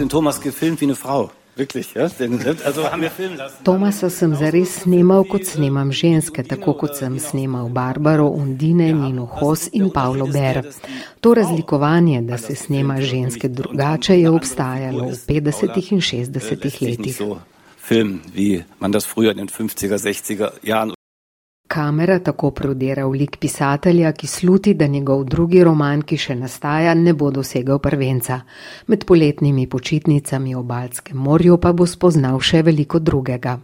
Tomasa 3.63 4.09
sem 4.09 4.35
zares 4.35 4.75
snimal, 4.81 5.23
kot 5.27 5.45
snimam 5.45 5.91
ženske, 5.91 6.43
tako 6.43 6.73
kot 6.73 6.95
sem 6.97 7.19
snimal 7.19 7.69
Barbaro, 7.69 8.27
Undine, 8.27 8.91
Nino 8.93 9.25
Hos 9.25 9.67
in 9.73 9.89
Pavlo 9.93 10.27
Ber. 10.27 10.61
To 11.21 11.33
razlikovanje, 11.33 12.21
da 12.21 12.37
se 12.37 12.55
snima 12.55 13.01
ženske 13.01 13.47
drugače, 13.47 14.19
je 14.19 14.29
obstajalo 14.29 15.09
v 15.09 15.17
50. 15.27 15.93
in 15.93 16.01
60. 16.01 16.81
letih. 16.81 17.21
Film, 17.87 18.21
wie 18.35 18.63
man 18.79 18.91
das 18.91 19.05
früher 19.05 19.31
in 19.31 19.37
den 19.37 19.49
50er, 19.49 19.97
60er 19.97 20.49
Jahren 20.63 20.93
Kamera 21.69 22.17
tako 22.19 22.49
prodira 22.51 23.03
v 23.05 23.19
lik 23.21 23.35
pisatelja, 23.38 24.09
ki 24.17 24.27
sluti, 24.27 24.73
da 24.73 24.88
njegov 24.88 25.27
drugi 25.29 25.61
roman, 25.63 26.01
ki 26.01 26.17
še 26.17 26.35
nastaja, 26.35 26.95
ne 26.97 27.13
bo 27.13 27.29
dosegel 27.29 27.77
prvenca. 27.77 28.39
Med 28.88 29.05
poletnimi 29.05 29.67
počitnicami 29.69 30.55
v 30.57 30.63
Baltskem 30.65 31.21
morju 31.29 31.61
pa 31.61 31.73
bo 31.73 31.85
spoznal 31.85 32.41
še 32.41 32.63
veliko 32.65 32.97
drugega. 32.97 33.59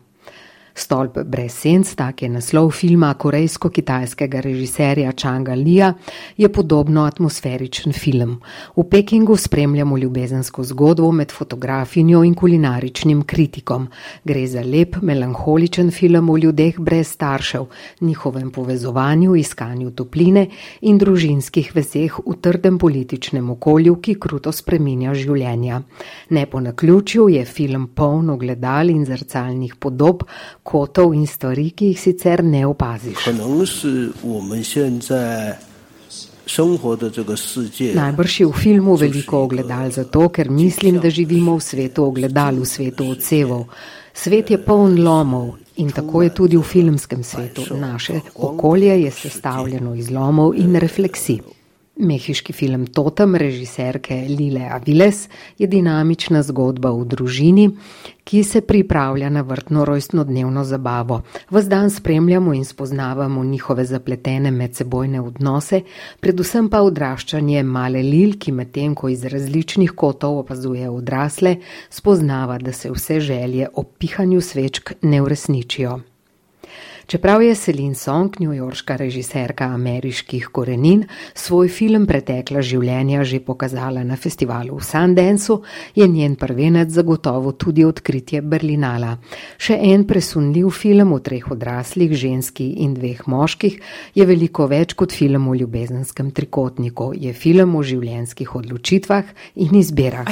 Stolp 0.76 1.22
brez 1.24 1.54
senc, 1.56 1.88
tak 1.96 2.22
je 2.22 2.28
naslov 2.28 2.74
filma 2.76 3.14
korejsko-kitajskega 3.16 4.42
režiserja 4.44 5.14
Changa 5.16 5.54
Lija, 5.56 5.94
je 6.38 6.50
podobno 6.52 7.06
atmosferičen 7.08 7.94
film. 7.94 8.34
V 8.76 8.84
Pekingu 8.90 9.38
spremljamo 9.38 9.98
ljubezensko 9.98 10.64
zgodbo 10.64 11.12
med 11.12 11.32
fotografinjo 11.32 12.24
in 12.24 12.34
kulinaričnim 12.36 13.22
kritikom. 13.24 13.88
Gre 14.24 14.48
za 14.48 14.62
lep, 14.62 14.98
melankoličen 15.02 15.92
film 15.92 16.30
o 16.30 16.38
ljudeh 16.38 16.80
brez 16.80 17.08
staršev, 17.08 17.66
njihovem 18.02 18.52
povezovanju, 18.52 19.36
iskanju 19.36 19.92
topline 19.92 20.48
in 20.82 20.98
družinskih 20.98 21.72
vezeh 21.76 22.20
v 22.20 22.36
trdem 22.42 22.78
političnem 22.78 23.50
okolju, 23.50 23.96
ki 23.96 24.18
kruto 24.20 24.52
spreminja 24.52 25.16
življenja. 25.16 25.82
Ne 26.30 26.46
po 26.46 26.60
naključju 26.60 27.30
je 27.30 27.46
film 27.46 27.88
poln 27.96 28.30
ogledal 28.30 28.90
in 28.90 29.06
zrcalnih 29.06 29.80
podob, 29.80 30.28
kotov 30.66 31.14
in 31.14 31.28
stvari, 31.30 31.70
ki 31.78 31.92
jih 31.94 32.00
sicer 32.02 32.44
ne 32.44 32.66
opaziš. 32.66 33.28
Najbrž 37.96 38.40
je 38.40 38.48
v 38.48 38.54
filmu 38.54 38.96
veliko 38.96 39.44
ogledal 39.46 39.92
zato, 39.92 40.30
ker 40.30 40.50
mislim, 40.50 41.00
da 41.02 41.10
živimo 41.10 41.58
v 41.58 41.62
svetu 41.62 42.06
ogledal, 42.10 42.62
v 42.62 42.66
svetu 42.66 43.12
odsevov. 43.14 43.68
Svet 44.14 44.52
je 44.52 44.58
poln 44.64 44.98
lomov 45.04 45.56
in 45.78 45.92
tako 45.92 46.24
je 46.24 46.34
tudi 46.34 46.58
v 46.58 46.64
filmskem 46.64 47.24
svetu. 47.24 47.66
Naše 47.76 48.20
okolje 48.36 49.02
je 49.04 49.12
sestavljeno 49.12 49.96
iz 49.96 50.10
lomov 50.10 50.56
in 50.56 50.76
refleksij. 50.76 51.55
Mehiški 51.96 52.54
film 52.54 52.88
Totem 52.88 53.36
režiserke 53.36 54.16
Lile 54.28 54.68
Aviles 54.72 55.30
je 55.58 55.68
dinamična 55.68 56.42
zgodba 56.44 56.90
v 56.92 57.06
družini, 57.08 57.70
ki 58.24 58.42
se 58.44 58.62
pripravlja 58.62 59.30
na 59.30 59.42
vrtno 59.42 59.86
rojstnodnevno 59.86 60.64
zabavo. 60.64 61.22
Vz 61.50 61.70
dan 61.72 61.90
spremljamo 61.90 62.54
in 62.54 62.66
spoznavamo 62.66 63.44
njihove 63.44 63.86
zapletene 63.86 64.52
medsebojne 64.52 65.22
odnose, 65.22 65.82
predvsem 66.20 66.68
pa 66.70 66.82
odraščanje 66.84 67.64
male 67.64 68.02
Lil, 68.04 68.34
ki 68.40 68.52
medtem, 68.52 68.96
ko 68.96 69.10
iz 69.10 69.24
različnih 69.24 69.92
kotov 69.96 70.40
opazuje 70.40 70.90
odrasle, 70.90 71.56
spoznava, 71.90 72.58
da 72.58 72.74
se 72.74 72.92
vse 72.92 73.20
želje 73.20 73.70
o 73.74 73.84
pihanju 73.84 74.42
svečk 74.42 74.92
ne 75.02 75.22
uresničijo. 75.22 76.00
Čeprav 77.06 77.42
je 77.42 77.56
Celine 77.56 77.96
Song, 77.96 78.34
newyorška 78.40 78.96
režiserka 78.98 79.66
ameriških 79.66 80.48
korenin, 80.52 81.04
svoj 81.38 81.70
film 81.70 82.08
Pretekla 82.10 82.64
življenja 82.66 83.22
že 83.24 83.40
pokazala 83.46 84.02
na 84.04 84.18
festivalu 84.18 84.80
v 84.80 84.84
Sundanceu, 84.84 85.60
je 85.94 86.08
njen 86.08 86.36
prvenec 86.36 86.90
zagotovo 86.90 87.52
tudi 87.52 87.86
odkritje 87.86 88.42
Berlinala. 88.42 89.20
Še 89.62 89.78
en 89.94 90.08
presunljiv 90.10 90.72
film 90.74 91.14
o 91.14 91.22
treh 91.22 91.46
odraslih, 91.46 92.10
ženski 92.18 92.72
in 92.82 92.98
dveh 92.98 93.22
moških, 93.30 93.78
je 94.18 94.26
veliko 94.26 94.66
več 94.66 94.98
kot 94.98 95.14
film 95.14 95.48
o 95.48 95.54
ljubezenskem 95.54 96.34
trikotniku. 96.34 97.14
Je 97.14 97.38
film 97.38 97.76
o 97.78 97.84
življenjskih 97.86 98.56
odločitvah 98.58 99.30
in 99.62 99.78
izbirah. 99.78 100.26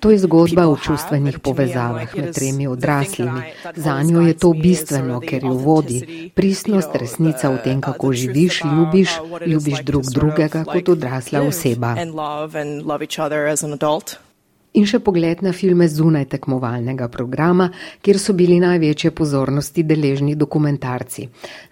To 0.00 0.10
je 0.10 0.18
zgodba 0.18 0.66
o 0.68 0.76
čustvenih 0.76 1.38
povezavah 1.38 2.16
med 2.16 2.34
tremi 2.34 2.66
odraslimi. 2.66 3.42
Za 3.76 4.02
njo 4.02 4.20
je 4.20 4.34
to 4.34 4.52
bistveno, 4.52 5.20
ker 5.20 5.44
jo 5.44 5.52
vodi. 5.52 6.30
Pristnost, 6.34 6.90
resnica 6.94 7.50
v 7.50 7.62
tem, 7.64 7.80
kako 7.80 8.12
živiš, 8.12 8.62
ljubiš, 8.64 9.10
ljubiš 9.46 9.82
drug 9.82 10.04
drugega 10.14 10.64
kot 10.64 10.88
odrasla 10.88 11.42
oseba. 11.42 11.94
In 14.74 14.88
še 14.90 14.98
pogled 15.06 15.38
na 15.46 15.52
filme 15.54 15.86
zunaj 15.86 16.24
tekmovalnega 16.32 17.06
programa, 17.06 17.68
kjer 18.02 18.18
so 18.18 18.34
bili 18.34 18.56
največje 18.58 19.12
pozornosti 19.14 19.84
deležni 19.86 20.34
dokumentarci. 20.34 21.28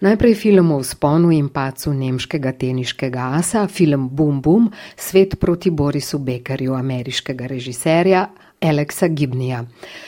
Najprej 0.07 0.37
film 0.39 0.71
o 0.71 0.77
vzponu 0.79 1.33
in 1.35 1.49
pacu 1.51 1.91
nemškega 1.91 2.53
teniškega 2.61 3.25
asa, 3.41 3.65
film 3.67 4.07
Boom 4.07 4.39
Boom, 4.41 4.71
svet 4.95 5.35
proti 5.35 5.73
Borisu 5.75 6.21
Bekerju, 6.23 6.77
ameriškega 6.79 7.51
režiserja, 7.51 8.23
Aleksa 8.63 9.07
Gibnija. 9.07 9.63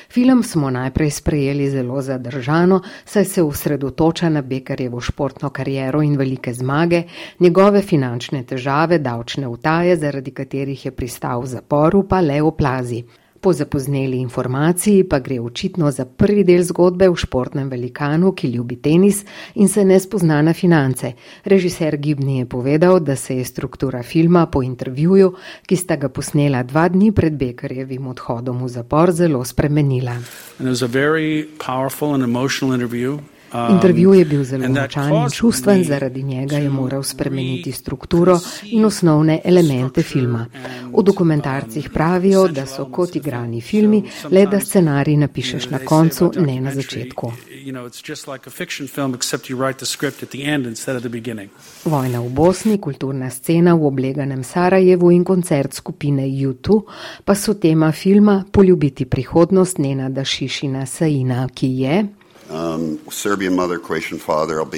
Film 0.09 0.43
smo 0.43 0.69
najprej 0.69 1.12
sprejeli 1.12 1.69
zelo 1.69 2.01
zadržano, 2.01 2.81
saj 3.05 3.25
se 3.25 3.43
osredotoča 3.43 4.29
na 4.29 4.41
Bekarjevo 4.41 5.01
športno 5.01 5.50
kariero 5.50 6.01
in 6.01 6.17
velike 6.17 6.53
zmage, 6.53 7.03
njegove 7.39 7.81
finančne 7.81 8.43
težave, 8.43 9.00
davčne 9.00 9.47
utaje, 9.47 9.95
zaradi 9.95 10.31
katerih 10.31 10.85
je 10.85 10.91
pristal 10.91 11.41
v 11.41 11.45
zaporu, 11.45 12.07
pa 12.07 12.21
le 12.21 12.41
oplazi. 12.41 13.03
Po 13.45 13.53
zapozneli 13.53 14.17
informaciji 14.17 15.03
pa 15.03 15.19
gre 15.19 15.39
očitno 15.39 15.91
za 15.91 16.05
prvi 16.05 16.43
del 16.43 16.63
zgodbe 16.65 17.09
v 17.09 17.15
športnem 17.15 17.67
velikanu, 17.69 18.31
ki 18.33 18.47
ljubi 18.49 18.75
tenis 18.81 19.19
in 19.53 19.69
se 19.69 19.83
ne 19.85 19.99
spozna 19.99 20.41
na 20.41 20.53
finance. 20.53 21.11
Režiser 21.43 21.97
Gibni 21.97 22.39
je 22.39 22.45
povedal, 22.45 22.99
da 22.99 23.15
se 23.15 23.37
je 23.37 23.45
struktura 23.45 24.03
filma 24.03 24.45
po 24.45 24.63
intervjuju, 24.63 25.35
ki 25.67 25.75
sta 25.75 25.95
ga 25.95 26.09
posnela 26.09 26.63
dva 26.63 26.87
dni 26.89 27.11
pred 27.11 27.37
Bekarjevim 27.37 28.07
odhodom 28.07 28.63
v 28.65 28.69
zapor, 28.69 29.11
zelo 29.11 29.45
spremenila. 29.45 30.17
Um, 30.57 30.73
Intervju 33.69 34.13
je 34.13 34.25
bil 34.25 34.43
zelo 34.43 34.69
močan 34.69 35.13
in 35.13 35.29
čustven, 35.29 35.83
zaradi 35.83 36.24
njega 36.24 36.57
je 36.57 36.69
moral 36.69 37.03
spremeniti 37.03 37.71
strukturo 37.71 38.39
in 38.63 38.85
osnovne 38.85 39.41
elemente 39.43 40.03
filma. 40.03 40.45
V 40.97 41.03
dokumentarcih 41.03 41.89
pravijo, 41.89 42.47
da 42.47 42.65
so 42.65 42.85
kot 42.85 43.15
igrani 43.15 43.62
filmi, 43.62 44.03
le 44.31 44.45
da 44.45 44.59
scenarij 44.59 45.17
napišeš 45.17 45.69
na 45.69 45.79
koncu, 45.79 46.31
ne 46.35 46.62
na 46.62 46.74
začetku. 46.74 47.31
Vojna 51.85 52.19
v 52.19 52.29
Bosni, 52.29 52.77
kulturna 52.77 53.29
scena 53.29 53.74
v 53.74 53.85
obleganem 53.85 54.43
Sarajevu 54.43 55.12
in 55.12 55.24
koncert 55.24 55.74
skupine 55.74 56.24
U2 56.24 56.81
pa 57.25 57.35
so 57.35 57.53
tema 57.53 57.91
filma 57.91 58.43
Poljubiti 58.51 59.05
prihodnost 59.05 59.77
Nenada 59.77 60.24
Šišina 60.24 60.85
Saina, 60.85 61.47
ki 61.53 61.67
je 61.67 62.05
Um, 62.55 62.97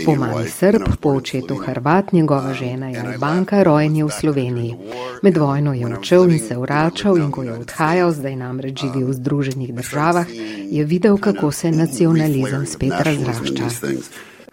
po 0.05 0.15
mami 0.15 0.49
Srb, 0.49 0.81
po 0.99 1.09
očetu 1.09 1.55
Hrvat, 1.55 2.13
njegova 2.13 2.53
žena 2.53 2.89
je 2.89 2.99
Albanka, 2.99 3.63
rojen 3.63 3.95
je 3.95 4.05
v 4.05 4.09
Sloveniji. 4.09 4.75
Med 5.21 5.37
vojno 5.37 5.73
je 5.73 5.85
odšel 5.85 6.31
in 6.31 6.39
se 6.39 6.57
vračal 6.57 7.17
in 7.17 7.31
ko 7.31 7.43
je 7.43 7.53
odhajal, 7.53 8.11
zdaj 8.11 8.35
namreč 8.35 8.81
živi 8.81 9.03
v 9.03 9.13
Združenih 9.13 9.73
državah, 9.77 10.25
je 10.71 10.83
videl, 10.83 11.17
kako 11.17 11.51
se 11.51 11.71
nacionalizem 11.71 12.65
spet 12.65 12.93
razrašča. 12.97 13.69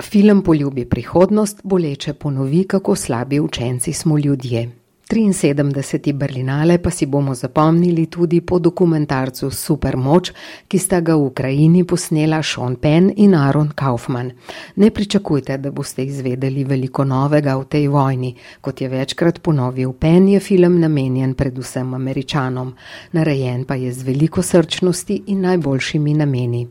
Film 0.03 0.43
poljubi 0.43 0.85
prihodnost, 0.85 1.61
boleče 1.65 2.13
ponovi, 2.15 2.65
kako 2.69 2.97
slabi 2.97 3.41
učenci 3.41 3.93
smo 3.93 4.19
ljudje. 4.19 4.84
73. 5.09 6.13
Berlinale 6.13 6.79
pa 6.79 6.91
si 6.91 7.07
bomo 7.07 7.35
zapomnili 7.35 8.07
tudi 8.07 8.41
po 8.41 8.59
dokumentarcu 8.59 9.51
Supermoč, 9.51 10.33
ki 10.69 10.79
sta 10.79 11.01
ga 11.01 11.17
v 11.17 11.29
Ukrajini 11.29 11.85
posnela 11.85 12.43
Sean 12.43 12.77
Penn 12.77 13.13
in 13.17 13.35
Aaron 13.35 13.73
Kaufman. 13.75 14.33
Ne 14.77 14.91
pričakujte, 14.91 15.59
da 15.59 15.71
boste 15.71 16.05
izvedeli 16.05 16.65
veliko 16.65 17.05
novega 17.05 17.57
v 17.57 17.65
tej 17.65 17.89
vojni. 17.89 18.35
Kot 18.61 18.81
je 18.81 18.89
večkrat 18.89 19.43
ponovil 19.43 19.93
Penn, 19.93 20.29
je 20.29 20.41
film 20.41 20.81
namenjen 20.81 21.35
predvsem 21.35 21.95
američanom. 21.95 22.75
Narejen 23.13 23.65
pa 23.65 23.75
je 23.75 23.93
z 23.93 24.03
veliko 24.03 24.43
srčnosti 24.43 25.23
in 25.27 25.41
najboljšimi 25.41 26.15
nameni. 26.15 26.67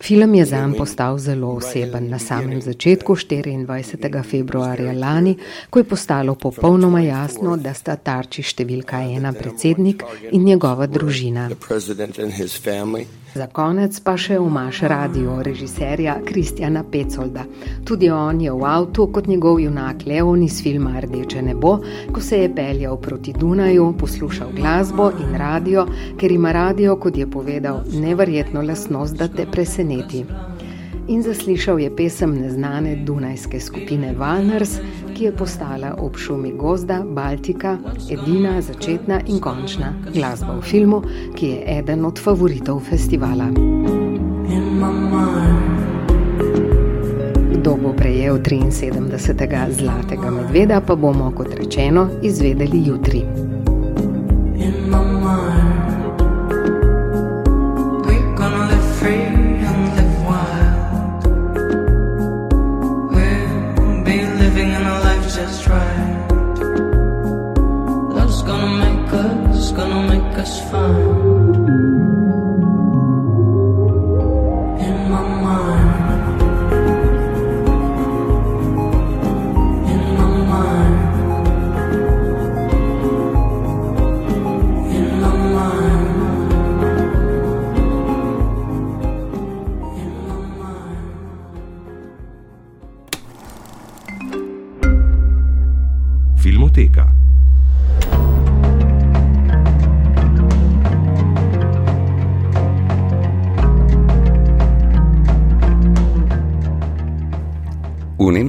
Film 0.00 0.34
je 0.34 0.44
zanj 0.44 0.76
postal 0.76 1.18
zelo 1.18 1.54
oseben 1.54 2.08
na 2.10 2.18
samem 2.18 2.62
začetku 2.62 3.16
24. 3.16 4.22
februarja 4.30 4.92
lani, 4.92 5.36
ko 5.70 5.78
je 5.78 5.84
postalo 5.84 6.34
popolnoma 6.34 7.00
jasno, 7.00 7.56
da 7.56 7.74
sta 7.74 7.96
tarči 7.96 8.42
številka 8.42 9.02
ena 9.16 9.32
predsednik 9.32 10.04
in 10.30 10.44
njegova 10.44 10.86
družina. 10.86 11.48
Za 13.34 13.46
konec 13.50 13.96
pa 14.06 14.12
še 14.14 14.36
umaš 14.38 14.84
radio 14.86 15.40
režiserja 15.42 16.12
Kristjana 16.22 16.84
Pecolda. 16.86 17.42
Tudi 17.82 18.06
on 18.14 18.38
je 18.40 18.52
v 18.54 18.68
avtu 18.70 19.08
kot 19.10 19.26
njegov 19.26 19.58
junak 19.58 20.04
Leon 20.06 20.44
iz 20.46 20.60
filma 20.62 21.00
Rdeče 21.02 21.42
nebo, 21.42 21.72
ko 22.14 22.22
se 22.22 22.44
je 22.44 22.52
peljal 22.54 22.94
proti 23.02 23.34
Dunaju, 23.34 23.88
poslušal 23.98 24.54
glasbo 24.54 25.10
in 25.18 25.34
radio, 25.34 25.82
ker 26.20 26.30
ima 26.30 26.52
radio, 26.54 26.94
kot 26.94 27.18
je 27.18 27.26
povedal, 27.26 27.82
neverjetno 27.90 28.62
lasnost, 28.62 29.18
da 29.18 29.26
te 29.28 29.50
preseneti. 29.50 30.22
In 31.08 31.22
zaslišal 31.22 31.80
je 31.80 31.90
pesem 31.96 32.38
neznane 32.38 32.94
dunajske 32.96 33.58
skupine 33.60 34.14
Valners, 34.16 34.78
ki 35.14 35.24
je 35.24 35.32
postala 35.36 35.94
ob 35.98 36.16
šumi 36.16 36.52
gozda 36.52 37.02
Baltika 37.06 37.78
edina 38.10 38.60
začetna 38.60 39.20
in 39.26 39.40
končna 39.40 39.92
glasba 40.14 40.58
v 40.58 40.62
filmu, 40.62 41.02
ki 41.36 41.46
je 41.46 41.78
eden 41.78 42.04
od 42.04 42.18
favoritov 42.18 42.80
festivala. 42.90 43.48
Kdo 47.52 47.76
bo 47.82 47.92
prejel 47.96 48.38
73. 48.38 49.70
zlatega 49.70 50.30
medveda, 50.30 50.80
pa 50.80 50.94
bomo, 50.94 51.30
kot 51.36 51.54
rečeno, 51.54 52.08
izvedeli 52.22 52.86
jutri. 52.86 53.53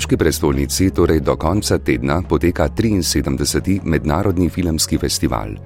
Nemški 0.05 0.21
prestolnici 0.21 0.91
torej 0.93 1.19
do 1.25 1.33
konca 1.33 1.79
tedna 1.81 2.21
poteka 2.21 2.69
73. 2.69 3.81
mednarodni 3.89 4.49
filmski 4.53 4.99
festival. 5.01 5.57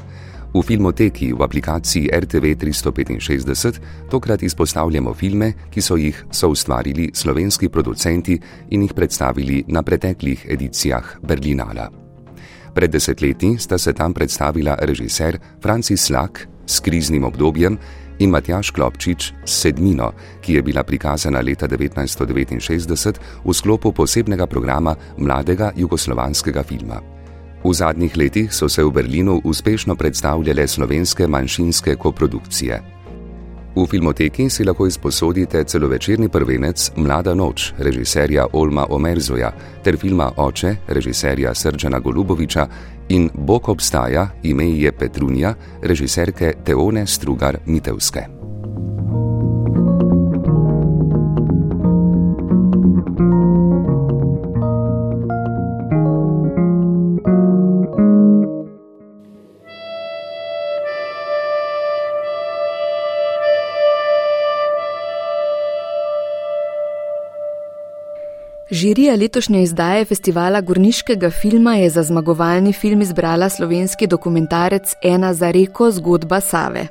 V 0.56 0.62
filmoteki 0.63 1.34
v 1.36 1.43
aplikaciji 1.43 2.08
RTV 2.08 2.56
365 2.56 4.08
tokrat 4.08 4.39
izpostavljamo 4.39 5.12
filme, 5.13 5.52
ki 5.67 5.82
so 5.82 5.97
jih 5.99 6.15
soustvarili 6.32 7.12
slovenski 7.13 7.67
producenti 7.67 8.39
in 8.71 8.88
jih 8.88 8.93
predstavili 8.95 9.65
na 9.67 9.84
preteklih 9.84 10.47
edicijah 10.47 11.19
Berlinala. 11.19 11.91
Pred 12.73 12.91
desetletji 12.91 13.58
sta 13.60 13.78
se 13.78 13.93
tam 13.93 14.13
predstavila 14.13 14.78
režiser 14.80 15.36
Francis 15.62 16.10
Lak 16.10 16.47
s 16.65 16.80
kriznim 16.80 17.23
obdobjem 17.23 17.78
in 18.19 18.29
Matjaš 18.29 18.71
Klopčič 18.71 19.34
s 19.45 19.62
Sedmino, 19.62 20.12
ki 20.41 20.53
je 20.53 20.62
bila 20.62 20.84
prikazana 20.84 21.41
leta 21.41 21.67
1969 21.67 23.19
v 23.45 23.53
sklopu 23.53 23.91
posebnega 23.91 24.47
programa 24.47 24.95
mladega 25.17 25.71
jugoslovanskega 25.75 26.63
filma. 26.63 27.01
V 27.63 27.73
zadnjih 27.73 28.17
letih 28.17 28.53
so 28.53 28.69
se 28.69 28.84
v 28.84 28.91
Berlinu 28.91 29.41
uspešno 29.43 29.95
predstavljale 29.95 30.67
slovenske 30.67 31.27
manjšinske 31.27 31.95
koprodukcije. 31.95 32.98
V 33.75 33.86
filmoteki 33.86 34.49
si 34.49 34.65
lahko 34.65 34.88
izposodite 34.88 35.63
celovečerni 35.63 36.29
prvenec 36.29 36.91
Mlada 36.97 37.34
noč 37.34 37.73
režiserja 37.77 38.47
Olma 38.53 38.88
Omerzoja 38.89 39.51
ter 39.84 39.97
filma 39.97 40.32
Oče 40.38 40.75
režiserja 40.88 41.53
Srđana 41.55 41.99
Goluboviča 41.99 42.67
in 43.10 43.29
Bog 43.34 43.69
obstaja, 43.69 44.27
ime 44.43 44.69
je 44.69 44.91
Petrunja 44.91 45.53
režiserke 45.82 46.53
Teone 46.65 47.08
Strugar 47.08 47.58
Mitevske. 47.65 48.38
Žirija 68.79 69.15
letošnje 69.15 69.61
izdaje 69.63 70.05
festivala 70.05 70.61
Gorniškega 70.61 71.29
filma 71.29 71.73
je 71.75 71.89
za 71.89 72.03
zmagovalni 72.03 72.73
film 72.73 73.01
izbrala 73.01 73.49
slovenski 73.49 74.07
dokumentarec 74.07 74.93
Ena 75.03 75.33
za 75.33 75.51
reko 75.51 75.91
zgodba 75.91 76.39
Save. 76.41 76.87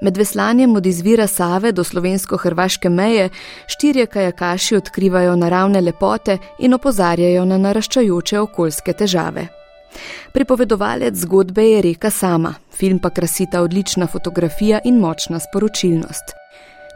Med 0.00 0.16
veslanjem 0.16 0.76
od 0.76 0.86
izvira 0.86 1.26
Save 1.26 1.72
do 1.72 1.84
slovensko-hrvaške 1.84 2.88
meje 2.88 3.28
štirje 3.66 4.06
kajakaši 4.06 4.76
odkrivajo 4.76 5.36
naravne 5.36 5.80
lepote 5.80 6.38
in 6.58 6.74
opozarjajo 6.74 7.44
na 7.44 7.58
naraščajoče 7.58 8.40
okoljske 8.40 8.92
težave. 8.92 9.46
Pripovedovalec 10.32 11.14
zgodbe 11.14 11.68
je 11.70 11.82
reka 11.82 12.10
sama, 12.10 12.54
film 12.78 12.98
pa 12.98 13.10
krasita 13.10 13.60
odlična 13.62 14.06
fotografija 14.06 14.80
in 14.84 14.98
močna 14.98 15.38
sporočilnost. 15.38 16.37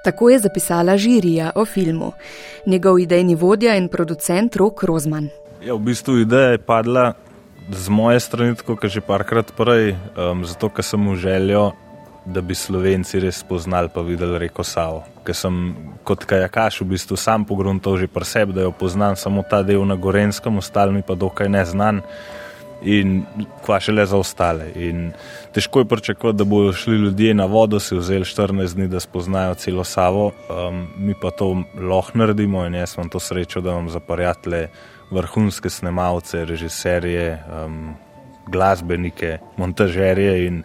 Tako 0.02 0.30
je 0.30 0.38
zapisala 0.38 0.96
žirija 0.96 1.50
o 1.54 1.64
filmu. 1.64 2.12
Njegov 2.66 2.98
idejni 2.98 3.34
vodja 3.34 3.76
in 3.76 3.88
producent 3.88 4.56
Rok 4.56 4.82
Rozman. 4.82 5.28
Ja, 5.62 5.74
v 5.74 5.78
bistvu 5.78 6.18
ideja 6.18 6.56
je 6.56 6.58
padla 6.58 7.12
z 7.70 7.88
moje 7.88 8.20
strani, 8.20 8.56
kot 8.66 8.82
že 8.84 9.00
parkrat 9.00 9.52
prej, 9.56 9.94
um, 10.18 10.42
zato 10.44 10.68
ker 10.68 10.84
sem 10.84 11.06
v 11.06 11.16
željo, 11.16 11.70
da 12.26 12.40
bi 12.40 12.54
Slovenci 12.54 13.20
res 13.22 13.38
spoznali 13.42 13.88
pa 13.94 14.02
videli 14.02 14.38
reko 14.38 14.64
Savo. 14.66 15.04
Ker 15.22 15.34
sem 15.34 15.74
kot 16.02 16.26
kajakaš 16.26 16.80
v 16.82 16.90
bistvu 16.94 17.16
sam 17.16 17.46
pogruntal 17.46 17.96
že 17.96 18.10
pri 18.10 18.26
sebi, 18.26 18.52
da 18.52 18.66
jo 18.66 18.74
poznam 18.74 19.16
samo 19.16 19.46
ta 19.46 19.62
del 19.62 19.86
na 19.86 19.94
Gorenskem, 19.94 20.58
ostalimi 20.58 21.02
pa 21.06 21.14
dokaj 21.14 21.48
neznan 21.48 22.02
in 22.84 23.22
kva 23.64 23.78
še 23.82 23.94
le 23.94 24.04
za 24.06 24.18
ostale. 24.18 24.70
In 24.74 25.10
težko 25.54 25.82
je 25.82 25.88
pričakovati, 25.90 26.38
da 26.38 26.44
bodo 26.48 26.72
šli 26.72 26.96
ljudje 27.04 27.34
na 27.34 27.46
vodo, 27.50 27.80
si 27.80 27.96
vzeli 27.96 28.26
14 28.26 28.74
dni, 28.74 28.88
da 28.88 29.00
spoznajo 29.00 29.54
celo 29.54 29.84
Savo, 29.84 30.30
um, 30.50 30.86
mi 30.96 31.14
pa 31.14 31.30
to 31.30 31.54
lahko 31.78 32.18
naredimo 32.18 32.66
in 32.66 32.74
jaz 32.74 32.96
imam 32.96 33.10
to 33.12 33.20
srečo, 33.20 33.60
da 33.60 33.70
imam 33.70 33.90
za 33.90 34.00
prijatelje 34.00 34.68
vrhunske 35.10 35.70
snemalce, 35.70 36.44
režiserje, 36.44 37.38
um, 37.64 37.94
glasbenike, 38.46 39.38
montažerje 39.56 40.46
in 40.46 40.62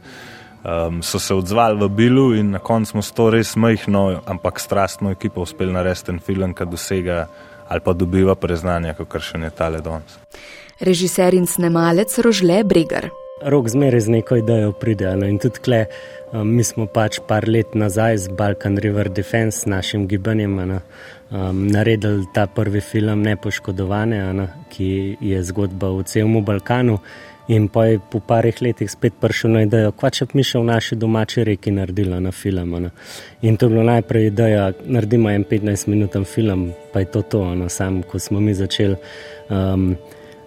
um, 0.63 1.03
so 1.03 1.19
se 1.19 1.35
odzvali 1.35 1.79
v 1.83 1.89
Bilu 1.89 2.33
in 2.35 2.51
na 2.51 2.59
koncu 2.59 2.91
smo 2.91 3.01
s 3.01 3.11
to 3.11 3.29
res 3.29 3.55
majhno, 3.55 4.21
ampak 4.25 4.59
strastno 4.59 5.11
ekipo 5.11 5.41
uspeli 5.41 5.73
narediti 5.73 6.05
ten 6.11 6.19
film, 6.19 6.53
ki 6.53 6.65
dosega 6.65 7.27
ali 7.67 7.83
pa 7.83 7.93
dobiva 7.93 8.35
preznanje, 8.39 8.93
kot 8.95 9.19
še 9.21 9.37
ne 9.37 9.49
tale 9.51 9.83
danes 9.83 10.15
režiser 10.79 11.33
in 11.33 11.47
snemalec 11.47 12.17
Rožle 12.19 12.63
Bregar. 12.63 13.09
Rok 13.41 13.69
zmeraj 13.69 13.99
z 13.99 14.09
neko 14.09 14.35
idejo 14.35 14.71
pride. 14.73 15.15
No, 15.15 15.27
in 15.29 15.37
tudi 15.37 15.61
tle, 15.61 15.85
um, 16.33 16.47
mi 16.55 16.63
smo 16.65 16.87
pač 16.89 17.19
par 17.27 17.45
let 17.45 17.75
nazaj 17.77 18.17
z 18.17 18.33
Balkan 18.33 18.77
River 18.81 19.09
Defense, 19.09 19.69
našim 19.69 20.07
gibanjem, 20.07 20.57
ano, 20.59 20.79
um, 21.29 21.67
naredili 21.69 22.25
ta 22.33 22.47
prvi 22.47 22.81
film 22.81 23.21
Nepoškodovane, 23.21 24.19
ano, 24.29 24.47
ki 24.73 25.17
je 25.21 25.43
zgodba 25.43 25.93
o 25.93 26.03
celem 26.03 26.41
Balkanu. 26.45 26.99
In 27.47 27.69
pa 27.71 27.85
je 27.85 27.99
po 28.11 28.19
parih 28.19 28.57
letih 28.61 28.91
spet 28.91 29.13
prišel 29.21 29.51
na 29.51 29.61
idejo, 29.63 29.93
kva 29.95 30.09
če 30.11 30.25
bi 30.27 30.41
mi 30.41 30.43
še 30.43 30.59
v 30.59 30.67
naši 30.67 30.97
domači 30.99 31.45
reki 31.47 31.71
naredila 31.71 32.19
na 32.19 32.33
film. 32.35 32.73
Ano. 32.75 32.89
In 33.41 33.55
to 33.55 33.69
je 33.69 33.71
bilo 33.71 33.85
najprej 33.87 34.27
ideja, 34.33 34.73
naredimo 34.83 35.29
en 35.31 35.45
15-minuten 35.47 36.25
film, 36.27 36.73
pa 36.91 37.05
je 37.05 37.11
to 37.13 37.21
to, 37.21 37.45
ano, 37.47 37.69
sam, 37.69 38.01
ko 38.03 38.19
smo 38.19 38.43
mi 38.43 38.57
začeli. 38.57 38.97
Um, 39.47 39.93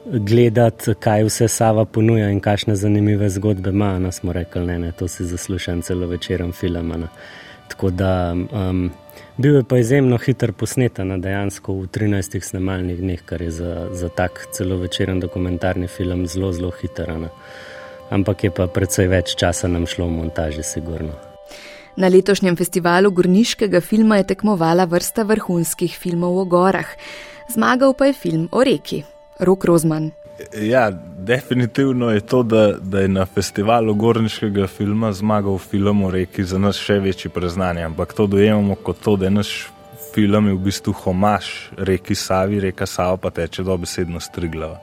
gledati, 0.04 0.94
kaj 0.94 1.24
vse 1.24 1.48
Sava 1.48 1.84
ponuja 1.84 2.30
in 2.30 2.40
kakšne 2.40 2.76
zanimive 2.76 3.28
zgodbe 3.28 3.70
ima. 3.70 3.98
No, 3.98 4.12
smo 4.12 4.32
rekli, 4.32 4.66
ne, 4.66 4.78
ne, 4.78 4.92
to 4.92 5.08
si 5.08 5.24
zaslužen 5.24 5.82
celo 5.82 6.06
večeren 6.06 6.52
film. 6.52 6.88
No. 6.88 7.08
Tako 7.68 7.90
da 7.90 8.34
um, 8.52 8.90
bil 9.36 9.56
je 9.56 9.64
pa 9.64 9.78
izjemno 9.78 10.18
hiter 10.18 10.52
posneten, 10.52 11.08
no, 11.08 11.18
dejansko 11.18 11.74
v 11.74 11.86
13 11.86 12.40
snemalnih 12.40 12.98
dneh, 13.00 13.22
kar 13.24 13.42
je 13.42 13.50
za, 13.50 13.88
za 13.92 14.08
tak 14.08 14.46
celo 14.52 14.76
večeren 14.76 15.20
dokumentarni 15.20 15.88
film 15.88 16.26
zelo, 16.26 16.52
zelo 16.52 16.70
hiter. 16.70 17.18
No. 17.18 17.28
Ampak 18.10 18.44
je 18.44 18.50
pa 18.50 18.66
predvsej 18.66 19.06
več 19.06 19.36
časa 19.38 19.68
nam 19.68 19.86
šlo 19.86 20.06
v 20.06 20.16
montaži, 20.16 20.62
sigurno. 20.62 21.14
Na 21.96 22.08
letošnjem 22.08 22.56
festivalu 22.56 23.10
Gorniškega 23.10 23.80
filma 23.80 24.16
je 24.16 24.30
tekmovala 24.32 24.84
vrsta 24.84 25.22
vrhunskih 25.22 25.94
filmov 25.98 26.38
o 26.38 26.44
gorah. 26.44 26.88
Zmagal 27.50 27.94
pa 27.94 28.06
je 28.06 28.14
film 28.14 28.48
o 28.52 28.64
reki. 28.64 29.02
Rok 29.40 29.64
Rozman. 29.64 30.11
Ja, 30.62 30.90
definitivno 31.18 32.11
je 32.11 32.20
to, 32.20 32.42
da, 32.42 32.72
da 32.72 33.00
je 33.00 33.09
na 33.09 33.26
festivalu 33.26 33.94
gorniškega 33.94 34.66
filma 34.66 35.12
zmagal 35.12 35.59
film 35.59 36.03
o 36.05 36.11
reki 36.11 36.44
za 36.44 36.59
nas 36.59 36.76
še 36.76 36.98
večji 37.00 37.31
preznanje. 37.31 37.85
Ampak 37.85 38.12
to 38.12 38.26
dojemamo 38.26 38.74
kot 38.74 39.00
to, 39.05 39.16
da 39.16 39.29
je 39.29 39.31
naš 39.31 39.68
film 40.14 40.48
v 40.48 40.59
bistvu 40.59 40.92
homaš 40.92 41.70
reki 41.76 42.14
Savi, 42.14 42.61
reka 42.61 42.87
Sava 42.87 43.16
pa 43.16 43.31
teče 43.31 43.62
dobesedno 43.62 44.20
striglava. 44.20 44.81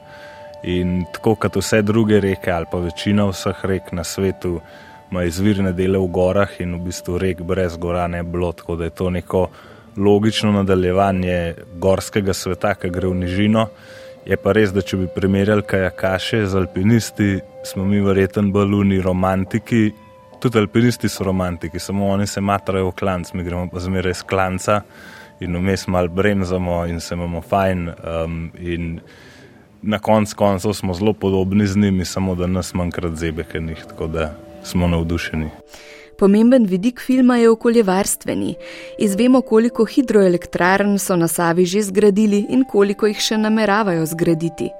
In 0.63 1.03
tako 1.13 1.35
kot 1.35 1.55
vse 1.55 1.81
druge 1.81 2.19
reke, 2.19 2.51
ali 2.51 2.65
pa 2.71 2.77
večina 2.77 3.27
vseh 3.29 3.65
rek 3.65 3.91
na 3.91 4.03
svetu, 4.03 4.59
ima 5.11 5.23
izvirne 5.23 5.71
dele 5.73 5.99
v 5.99 6.07
gorah 6.11 6.59
in 6.59 6.75
v 6.75 6.87
bistvu 6.89 7.17
rek 7.17 7.41
brez 7.41 7.77
gora 7.77 8.07
ne 8.07 8.23
bilo, 8.23 8.51
tako 8.51 8.75
da 8.75 8.83
je 8.83 8.89
to 8.89 9.09
neko 9.09 9.47
logično 9.97 10.51
nadaljevanje 10.51 11.55
gorskega 11.79 12.33
sveta, 12.33 12.75
ki 12.75 12.89
gre 12.89 13.07
v 13.07 13.15
nižino. 13.23 13.67
Je 14.27 14.35
pa 14.35 14.51
res, 14.51 14.73
da 14.75 14.81
če 14.83 14.97
bi 14.99 15.05
primerjali 15.07 15.63
kajakaše 15.63 16.41
z 16.51 16.57
alpinisti, 16.59 17.27
smo 17.63 17.85
mi 17.87 18.01
verjetno 18.03 18.49
baluni 18.51 18.97
romantiki. 18.99 19.85
Tudi 20.43 20.59
alpinisti 20.59 21.07
so 21.07 21.23
romantiki, 21.23 21.79
samo 21.79 22.09
oni 22.11 22.27
se 22.27 22.43
matrajo 22.43 22.89
v 22.89 22.95
klanc, 22.99 23.31
mi 23.33 23.45
gremo 23.47 23.69
pa 23.71 23.79
zmeraj 23.79 24.17
iz 24.17 24.25
klanca 24.27 24.81
in 25.39 25.55
vmes 25.55 25.87
malo 25.87 26.11
bremzamo 26.11 26.81
in 26.91 26.99
se 26.99 27.15
imamo 27.15 27.41
fajn. 27.41 27.87
Um, 27.87 28.51
in 28.59 28.99
na 29.81 29.99
koncu 30.03 30.35
koncev 30.35 30.75
smo 30.75 30.93
zelo 30.93 31.13
podobni 31.13 31.67
z 31.67 31.77
njimi, 31.77 32.05
samo 32.05 32.35
da 32.35 32.51
nas 32.51 32.73
manjkrat 32.73 33.15
zebe, 33.15 33.47
ker 33.47 33.63
njih 33.63 33.85
tako 33.87 34.07
da 34.11 34.33
smo 34.63 34.87
navdušeni. 34.87 35.49
Pomemben 36.19 36.65
vidik 36.65 36.99
filma 36.99 37.37
je 37.37 37.49
okoljevarstveni. 37.49 38.55
Izvemo, 38.99 39.41
koliko 39.41 39.85
hidroelektrarn 39.85 40.97
so 40.99 41.15
na 41.15 41.27
Savi 41.27 41.65
že 41.65 41.81
zgradili 41.81 42.45
in 42.49 42.63
koliko 42.71 43.07
jih 43.07 43.19
še 43.19 43.37
nameravajo 43.37 44.05
zgraditi. 44.05 44.71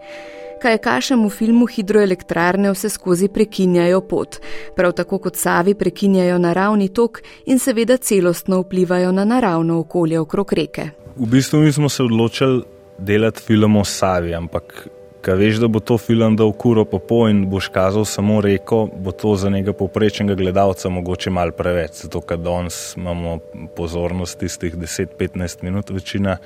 Kaj 0.62 0.78
kažem 0.78 1.26
v 1.26 1.30
filmu, 1.30 1.68
hidroelektrarne 1.70 2.72
vse 2.74 2.90
skozi 2.90 3.28
prekinjajo 3.30 4.02
pot, 4.02 4.40
prav 4.76 4.96
tako 4.98 5.20
kot 5.28 5.38
Savi 5.38 5.76
prekinjajo 5.78 6.40
naravni 6.42 6.90
tok 6.90 7.22
in 7.46 7.60
seveda 7.60 7.98
celostno 7.98 8.64
vplivajo 8.64 9.12
na 9.12 9.26
naravno 9.26 9.80
okolje 9.80 10.20
okrog 10.20 10.54
reke. 10.54 10.90
V 11.16 11.30
bistvu 11.30 11.60
mi 11.60 11.72
smo 11.72 11.90
se 11.90 12.04
odločili 12.04 12.64
delati 12.98 13.42
film 13.42 13.76
o 13.76 13.86
Savi, 13.86 14.34
ampak 14.34 14.88
Ker 15.22 15.40
veš, 15.40 15.58
da 15.60 15.68
bo 15.68 15.80
to 15.80 15.98
film 15.98 16.36
dal 16.38 16.54
kuro 16.54 16.86
po 16.86 17.00
pol 17.04 17.30
in 17.32 17.46
boš 17.50 17.70
kazal 17.74 18.06
samo 18.06 18.40
reko, 18.42 18.86
bo 18.88 19.12
to 19.12 19.36
za 19.36 19.50
njega 19.50 19.74
poprečnega 19.74 20.36
gledalca 20.36 20.90
mogoče 20.90 21.34
mal 21.34 21.52
preveč. 21.58 22.04
Zato, 22.04 22.22
ker 22.22 22.38
danes 22.38 22.96
imamo 22.98 23.40
pozornost 23.76 24.40
tistih 24.40 24.76
10-15 24.76 25.64
minut 25.64 25.90
večina. 25.90 26.38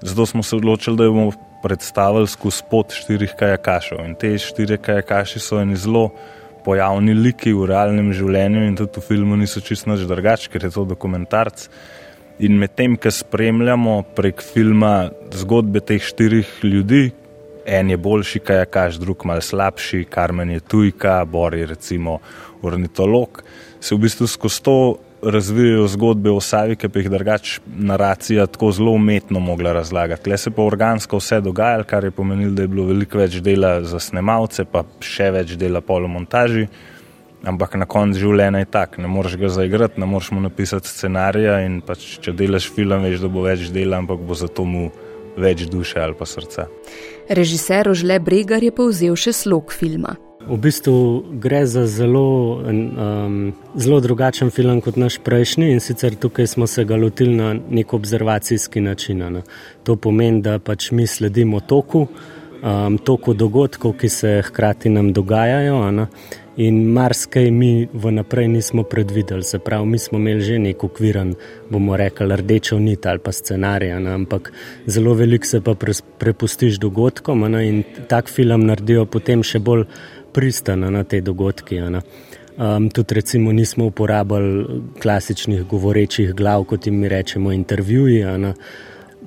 Zato 0.00 0.26
smo 0.26 0.42
se 0.42 0.56
odločili, 0.56 0.96
da 0.96 1.10
bomo 1.10 1.32
predstavili 1.62 2.26
skozi 2.26 2.62
pot 2.70 2.92
štirih 2.92 3.34
kajakašev. 3.38 4.04
In 4.04 4.14
te 4.14 4.32
štiri 4.38 4.78
kajakaši 4.78 5.40
so 5.40 5.60
eni 5.60 5.76
zelo 5.76 6.10
pojavni 6.64 7.14
liki 7.14 7.52
v 7.54 7.68
realnem 7.70 8.10
življenju 8.16 8.64
in 8.66 8.76
tudi 8.78 8.98
v 8.98 9.06
filmu 9.06 9.36
niso 9.38 9.62
čisto 9.62 9.92
nič 9.92 10.02
drugačni, 10.08 10.50
ker 10.52 10.66
je 10.66 10.72
to 10.74 10.84
dokumentarc. 10.88 11.68
In 12.44 12.58
medtem, 12.60 12.98
ko 13.00 13.10
spremljamo 13.10 14.02
prek 14.16 14.42
filma 14.44 15.08
zgodbe 15.32 15.80
teh 15.80 16.02
štirih 16.02 16.50
ljudi, 16.66 17.08
en 17.66 17.90
je 17.90 17.96
boljši 17.96 18.38
kajakaš, 18.38 19.00
drug 19.02 19.24
mal 19.26 19.40
slabši, 19.42 20.04
Karmen 20.10 20.50
je 20.50 20.60
tujka, 20.60 21.24
Bor 21.24 21.54
je 21.54 21.66
recimo 21.66 22.18
ornitolog. 22.62 23.42
Se 23.80 23.94
v 23.94 23.98
bistvu 23.98 24.26
skozi 24.26 24.62
to 24.62 24.96
razvijajo 25.22 25.86
zgodbe 25.88 26.30
o 26.30 26.40
Savi, 26.40 26.76
ki 26.76 26.88
pa 26.88 27.00
jih 27.00 27.08
drugač 27.10 27.58
naracija 27.66 28.46
tako 28.46 28.70
zelo 28.72 28.92
umetno 28.94 29.40
mogla 29.40 29.72
razlagati. 29.72 30.30
Le 30.30 30.38
se 30.38 30.50
pa 30.50 30.62
organsko 30.62 31.18
vse 31.18 31.40
dogajalo, 31.40 31.84
kar 31.84 32.04
je 32.04 32.10
pomenilo, 32.10 32.52
da 32.54 32.62
je 32.62 32.68
bilo 32.68 32.86
veliko 32.86 33.18
več 33.18 33.40
dela 33.42 33.80
za 33.82 34.00
snemalce, 34.00 34.64
pa 34.64 34.84
še 35.00 35.30
več 35.34 35.56
dela 35.58 35.80
polomontaži. 35.80 36.68
Ampak 37.46 37.76
na 37.78 37.86
koncu 37.86 38.18
življenja 38.18 38.62
je 38.62 38.70
tako, 38.70 39.02
ne 39.02 39.10
moreš 39.10 39.36
ga 39.38 39.50
zaigrati, 39.58 40.00
ne 40.00 40.06
moreš 40.06 40.32
mu 40.34 40.40
napisati 40.42 40.90
scenarija. 40.90 41.58
Pač, 41.86 42.06
če 42.22 42.34
delaš 42.34 42.70
film, 42.74 43.02
veš, 43.06 43.20
da 43.22 43.30
bo 43.30 43.44
več 43.46 43.68
dela, 43.74 44.00
ampak 44.02 44.22
bo 44.22 44.38
zato 44.38 44.64
mu 44.64 44.88
več 45.36 45.66
duše 45.70 46.00
ali 46.00 46.16
pa 46.16 46.26
srca. 46.26 46.66
Režiser 47.28 47.88
Ožle 47.88 48.18
Bregar 48.18 48.62
je 48.62 48.70
povzel 48.70 49.16
še 49.18 49.32
slog 49.34 49.72
filma. 49.74 50.14
V 50.46 50.56
bistvu 50.62 51.24
gre 51.42 51.64
za 51.66 51.82
zelo, 51.90 52.62
um, 52.62 53.50
zelo 53.74 53.98
drugačen 54.00 54.52
film 54.54 54.78
kot 54.80 54.94
naš 54.94 55.18
prejšnji 55.26 55.72
in 55.74 55.82
sicer 55.82 56.14
tukaj 56.14 56.46
smo 56.46 56.68
se 56.70 56.84
ga 56.86 56.96
lotili 56.96 57.34
na 57.34 57.56
nek 57.58 57.94
observacijski 57.94 58.80
način. 58.80 59.24
Ne. 59.32 59.42
To 59.82 59.96
pomeni, 59.96 60.42
da 60.42 60.58
pač 60.58 60.92
mi 60.94 61.06
sledimo 61.06 61.60
toku, 61.60 62.06
um, 62.62 62.98
toku 62.98 63.34
dogodkov, 63.34 63.96
ki 64.00 64.08
se 64.08 64.42
hkrati 64.46 64.88
nam 64.88 65.12
dogajajo. 65.12 65.90
Ne. 65.90 66.06
In 66.56 66.78
marsikaj 66.88 67.50
mi 67.50 67.88
vnaprej 67.92 68.48
nismo 68.48 68.82
predvideli, 68.82 69.44
se 69.44 69.58
pravi, 69.58 69.86
mi 69.86 69.98
smo 69.98 70.18
imeli 70.18 70.40
že 70.40 70.58
nek 70.58 70.84
ukviren, 70.84 71.34
bomo 71.70 71.96
rekli, 71.96 72.36
rdečo 72.36 72.78
nit 72.78 73.06
ali 73.06 73.18
pa 73.18 73.32
scenarij, 73.32 73.92
ampak 73.92 74.52
zelo 74.86 75.14
veliko 75.14 75.46
se 75.46 75.60
pa 75.60 75.74
prepustiš 76.18 76.78
dogodkom 76.80 77.44
ne? 77.50 77.68
in 77.68 77.82
tak 78.08 78.28
film 78.28 78.64
naredijo 78.66 79.04
potem 79.04 79.42
še 79.42 79.58
bolj 79.58 79.84
pristan 80.32 80.80
na 80.92 81.04
te 81.04 81.20
dogodke. 81.20 81.82
Um, 82.56 82.88
tudi 82.88 83.14
recimo 83.14 83.52
nismo 83.52 83.86
uporabljali 83.92 84.80
klasičnih 85.02 85.66
govorečih 85.68 86.32
glav, 86.32 86.64
kot 86.64 86.86
jim 86.86 87.04
rečemo, 87.04 87.52
intervjuji. 87.52 88.24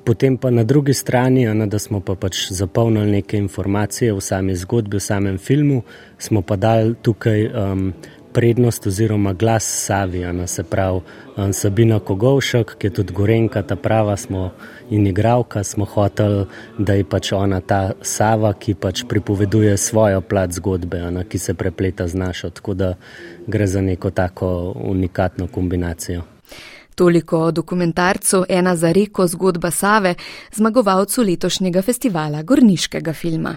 Potem 0.04 0.36
pa 0.36 0.50
na 0.50 0.64
drugi 0.64 0.94
strani, 0.94 1.44
ne, 1.54 1.66
da 1.66 1.78
smo 1.78 2.00
pa 2.00 2.14
pač 2.14 2.52
zapolnili 2.52 3.10
neke 3.10 3.36
informacije 3.36 4.12
v 4.12 4.20
sami 4.20 4.56
zgodbi, 4.56 4.96
v 4.96 5.00
samem 5.00 5.38
filmu, 5.38 5.82
smo 6.18 6.42
pa 6.42 6.56
dali 6.56 6.94
tukaj 7.02 7.46
um, 7.46 7.92
prednost 8.32 8.86
oziroma 8.86 9.32
glas 9.32 9.64
Savija, 9.64 10.32
ne, 10.32 10.46
se 10.46 10.62
pravi 10.62 11.00
um, 11.36 11.52
Sabina 11.52 11.98
Kogovšek, 12.00 12.76
ki 12.78 12.86
je 12.86 12.90
tudi 12.90 13.12
Gorenka, 13.12 13.62
ta 13.62 13.76
prava 13.76 14.16
smo 14.16 14.50
in 14.90 15.06
igravka, 15.06 15.64
smo 15.64 15.84
hoteli, 15.84 16.46
da 16.78 16.94
je 16.94 17.04
pač 17.04 17.32
ona 17.32 17.60
ta 17.60 17.92
Sava, 18.02 18.52
ki 18.52 18.74
pač 18.74 19.04
pripoveduje 19.08 19.76
svojo 19.76 20.20
plat 20.20 20.52
zgodbe, 20.52 21.02
ne, 21.10 21.24
ki 21.24 21.38
se 21.38 21.54
prepleta 21.54 22.08
z 22.08 22.14
našo, 22.14 22.50
tako 22.50 22.74
da 22.74 22.94
gre 23.46 23.66
za 23.66 23.80
neko 23.80 24.10
tako 24.10 24.72
unikatno 24.76 25.46
kombinacijo. 25.46 26.39
Toliko 26.94 27.38
o 27.38 27.50
dokumentarcu 27.50 28.44
Ena 28.48 28.76
za 28.76 28.92
reko 28.92 29.26
zgodba 29.26 29.70
Save, 29.70 30.14
zmagovalcu 30.54 31.22
letošnjega 31.22 31.82
festivala 31.82 32.42
Gorniškega 32.42 33.12
filma. 33.12 33.56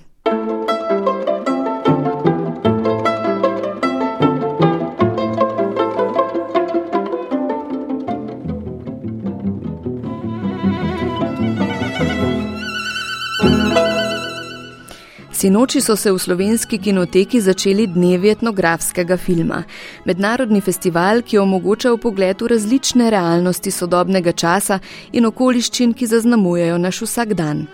Sinoči 15.44 15.82
so 15.82 15.96
se 15.96 16.12
v 16.12 16.20
slovenski 16.20 16.78
kinoteki 16.78 17.42
začeli 17.42 17.88
dnevi 17.88 18.30
etnografskega 18.32 19.18
filma. 19.18 19.64
Mednarodni 20.06 20.62
festival, 20.62 21.20
ki 21.22 21.38
omogoča 21.38 21.90
pogled 22.00 22.42
v 22.42 22.48
različne 22.48 23.10
realnosti 23.12 23.72
sodobnega 23.72 24.32
časa 24.32 24.78
in 25.12 25.28
okoliščin, 25.28 25.92
ki 25.94 26.08
zaznamujejo 26.08 26.78
naš 26.80 27.02
vsakdan. 27.04 27.66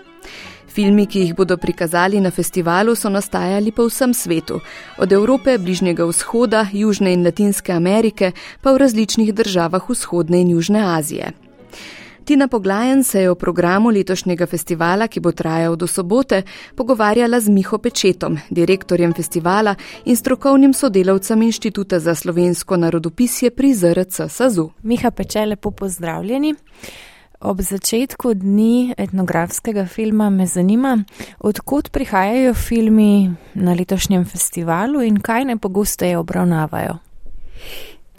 Filmi, 0.66 1.04
ki 1.06 1.22
jih 1.22 1.36
bodo 1.38 1.54
prikazali 1.56 2.18
na 2.18 2.32
festivalu, 2.34 2.96
so 2.98 3.06
nastajali 3.06 3.70
po 3.70 3.86
vsem 3.86 4.14
svetu, 4.14 4.58
od 4.98 5.12
Evrope, 5.12 5.54
Bližnjega 5.58 6.08
vzhoda, 6.10 6.64
Južne 6.72 7.12
in 7.14 7.22
Latinske 7.22 7.70
Amerike, 7.72 8.32
pa 8.60 8.74
v 8.74 8.82
različnih 8.82 9.30
državah 9.34 9.86
vzhodne 9.90 10.42
in 10.42 10.50
Južne 10.56 10.82
Azije. 10.96 11.30
Tina 12.30 12.48
Poglajen 12.48 13.04
se 13.04 13.20
je 13.20 13.30
o 13.30 13.34
programu 13.34 13.90
letošnjega 13.90 14.46
festivala, 14.46 15.08
ki 15.08 15.20
bo 15.20 15.32
trajal 15.32 15.74
do 15.76 15.86
sobote, 15.86 16.42
pogovarjala 16.76 17.40
z 17.40 17.50
Miho 17.50 17.78
Pečetom, 17.78 18.36
direktorjem 18.50 19.14
festivala 19.14 19.74
in 20.04 20.16
strokovnim 20.16 20.74
sodelavcem 20.74 21.42
Inštituta 21.42 21.98
za 21.98 22.14
slovensko 22.14 22.76
narodopisje 22.76 23.50
pri 23.50 23.74
ZRC 23.74 24.20
SAZU. 24.28 24.70
Miha 24.82 25.10
Peče, 25.10 25.44
lepo 25.46 25.70
pozdravljeni. 25.70 26.54
Ob 27.40 27.60
začetku 27.60 28.34
dni 28.34 28.94
etnografskega 28.98 29.86
filma 29.86 30.30
me 30.30 30.46
zanima, 30.46 31.04
odkud 31.38 31.90
prihajajo 31.90 32.54
filmi 32.54 33.34
na 33.54 33.74
letošnjem 33.74 34.24
festivalu 34.24 35.02
in 35.02 35.20
kaj 35.20 35.44
najpogosteje 35.44 36.18
obravnavajo 36.18 36.98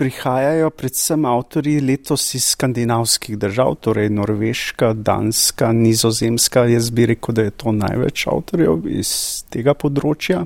prihajajo 0.02 0.70
predvsem 0.74 1.26
avtori 1.30 1.76
letos 1.86 2.24
iz 2.34 2.46
skandinavskih 2.56 3.38
držav, 3.38 3.76
torej 3.86 4.10
Norveška, 4.10 4.94
Danska, 4.94 5.68
Nizozemska. 5.78 6.64
Jaz 6.66 6.90
bi 6.90 7.06
rekel, 7.06 7.36
da 7.38 7.46
je 7.46 7.52
to 7.52 7.70
največ 7.72 8.24
avtorjev 8.32 8.88
iz 8.90 9.12
tega 9.54 9.76
področja. 9.78 10.40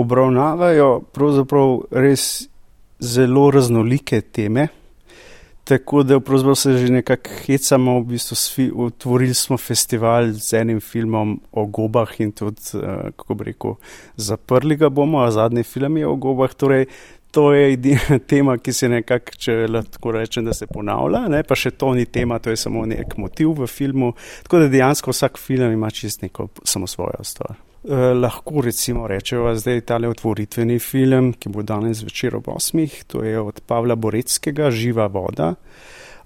Obravnavajo 0.00 1.02
pravzaprav 1.12 1.74
res 1.92 2.46
zelo 3.04 3.50
raznolike 3.52 4.22
teme. 4.32 4.70
Tako 5.64 6.02
da 6.02 6.20
se 6.54 6.72
že 6.78 6.92
nekako 6.92 7.30
hecamo, 7.44 7.98
v 8.00 8.04
bistvu 8.04 8.84
otvorili 8.86 9.34
smo 9.34 9.56
festival 9.56 10.32
z 10.32 10.60
enim 10.60 10.80
filmom 10.80 11.40
o 11.52 11.66
gobah 11.66 12.20
in 12.20 12.32
tudi, 12.32 12.80
eh, 12.80 13.12
kako 13.16 13.34
bi 13.34 13.44
rekel, 13.44 13.76
zaprli 14.16 14.76
ga 14.76 14.88
bomo, 14.88 15.20
a 15.20 15.30
zadnji 15.30 15.62
film 15.62 15.96
je 15.96 16.06
o 16.06 16.16
gobah. 16.16 16.54
Torej, 16.54 16.86
to 17.34 17.52
je 17.52 17.72
edina 17.72 18.18
tema, 18.30 18.56
ki 18.58 18.72
se 18.72 18.88
nekako, 18.88 19.36
če 19.38 19.56
lahko 19.66 20.12
rečem, 20.14 20.46
da 20.46 20.54
se 20.54 20.68
ponavlja, 20.70 21.24
ne? 21.32 21.42
pa 21.42 21.58
še 21.58 21.74
to 21.74 21.90
ni 21.98 22.06
tema, 22.06 22.38
to 22.38 22.54
je 22.54 22.60
samo 22.62 22.84
nek 22.86 23.16
motiv 23.18 23.56
v 23.58 23.66
filmu. 23.66 24.12
Tako 24.46 24.62
da 24.62 24.70
dejansko 24.70 25.10
vsak 25.10 25.40
film 25.42 25.74
ima 25.74 25.90
čist 25.90 26.22
neko 26.22 26.48
samo 26.62 26.86
svojo 26.86 27.26
stvar. 27.26 27.58
Eh, 27.84 28.14
lahko 28.16 28.62
recimo 28.64 29.08
rečemo, 29.10 29.50
da 29.64 29.74
je 29.74 29.82
tale 29.84 30.08
otvoritveni 30.08 30.78
film, 30.78 31.32
ki 31.36 31.50
bo 31.52 31.62
danes 31.66 32.04
večer 32.06 32.36
ob 32.38 32.48
osmih, 32.48 33.02
to 33.10 33.24
je 33.26 33.40
od 33.40 33.60
Pavla 33.66 33.98
Boreckega, 33.98 34.70
Živa 34.70 35.10
voda. 35.12 35.54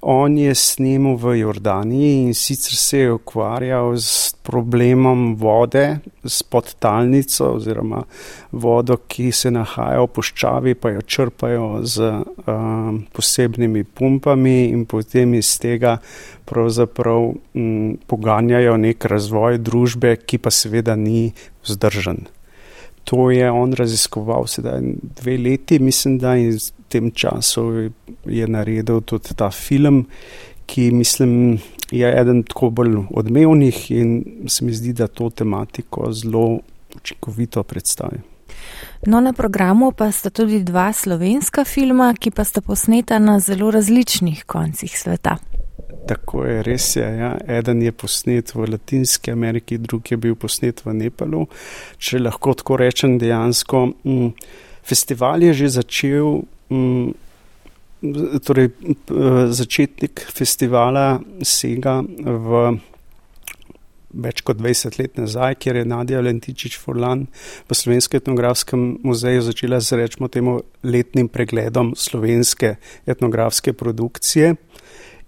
On 0.00 0.38
je 0.38 0.54
snemal 0.54 1.16
v 1.18 1.40
Jordaniji 1.42 2.22
in 2.22 2.34
sicer 2.34 2.76
se 2.76 2.98
je 2.98 3.12
ukvarjal 3.12 3.96
s 3.98 4.30
problemom 4.46 5.34
vode, 5.34 5.98
s 6.24 6.42
podtalnico 6.42 7.56
oziroma 7.58 8.04
vodo, 8.52 8.96
ki 9.10 9.32
se 9.34 9.50
nahaja 9.50 10.04
v 10.04 10.12
puščavi, 10.14 10.76
pa 10.78 10.94
jo 10.94 11.02
črpajo 11.02 11.66
z 11.82 12.12
um, 12.14 13.02
posebnimi 13.10 13.82
pumpami 13.82 14.70
in 14.70 14.86
potem 14.86 15.34
iz 15.34 15.56
tega 15.58 15.98
pravzaprav 16.46 17.34
um, 17.34 17.98
poganjajo 18.06 18.78
nek 18.78 19.02
razvoj 19.02 19.58
družbe, 19.58 20.14
ki 20.22 20.38
pa 20.38 20.54
seveda 20.54 20.94
ni 20.94 21.32
vzdržen. 21.66 22.28
To 23.10 23.30
je 23.34 23.50
on 23.50 23.74
raziskoval 23.74 24.46
sedaj 24.46 24.78
dve 25.18 25.38
leti, 25.42 25.82
mislim, 25.82 26.20
da 26.22 26.36
in 26.38 26.54
tem 26.88 27.10
času 27.10 27.90
je 28.24 28.48
naredil 28.48 29.00
tudi 29.00 29.34
ta 29.36 29.50
film, 29.50 30.06
ki 30.66 30.90
mislim, 30.92 31.58
je 31.90 32.08
eden 32.20 32.42
tako 32.42 32.70
bolj 32.70 32.96
odmevnih 33.10 33.90
in 33.90 34.24
se 34.48 34.64
mi 34.64 34.72
zdi, 34.72 34.92
da 34.92 35.06
to 35.06 35.30
tematiko 35.30 36.12
zelo 36.12 36.60
učinkovito 36.96 37.62
predstavi. 37.62 38.20
No, 39.06 39.20
na 39.20 39.32
programu 39.32 39.92
pa 39.92 40.12
sta 40.12 40.30
tudi 40.30 40.62
dva 40.62 40.92
slovenska 40.92 41.64
filma, 41.64 42.12
ki 42.18 42.30
pa 42.30 42.44
sta 42.44 42.60
posneta 42.60 43.18
na 43.18 43.38
zelo 43.40 43.70
različnih 43.70 44.44
koncih 44.46 44.98
sveta. 44.98 45.36
Tako 46.08 46.44
je, 46.44 46.62
res 46.62 46.96
je. 46.96 47.06
Ja. 47.18 47.34
Eden 47.58 47.82
je 47.82 47.92
posnet 47.92 48.54
v 48.54 48.66
Latinski 48.72 49.32
Ameriki, 49.32 49.78
drugi 49.78 50.14
je 50.14 50.16
bil 50.16 50.34
posnet 50.34 50.80
v 50.84 50.94
Nepalu. 50.96 51.44
Če 51.98 52.22
lahko 52.22 52.54
tako 52.58 52.78
rečem, 52.80 53.18
dejansko 53.20 53.84
mm, 53.86 54.30
festival 54.88 55.44
je 55.44 55.54
že 55.62 55.68
začel 55.78 56.42
torej, 58.44 58.70
začetnik 59.50 60.22
festivala 60.34 61.18
sega 61.42 62.02
v 62.04 62.78
več 64.08 64.40
kot 64.46 64.58
20 64.58 64.96
let 64.98 65.18
nazaj, 65.20 65.58
kjer 65.60 65.80
je 65.80 65.88
Nadja 65.88 66.20
Lentičič 66.24 66.78
Forlan 66.80 67.26
v 67.68 67.76
Slovenskem 67.76 68.22
etnografskem 68.22 68.86
muzeju 69.04 69.44
začela 69.44 69.80
z 69.84 70.00
rečemo 70.00 70.28
temu 70.32 70.58
letnim 70.82 71.28
pregledom 71.28 71.92
slovenske 71.96 72.76
etnografske 73.06 73.72
produkcije. 73.72 74.54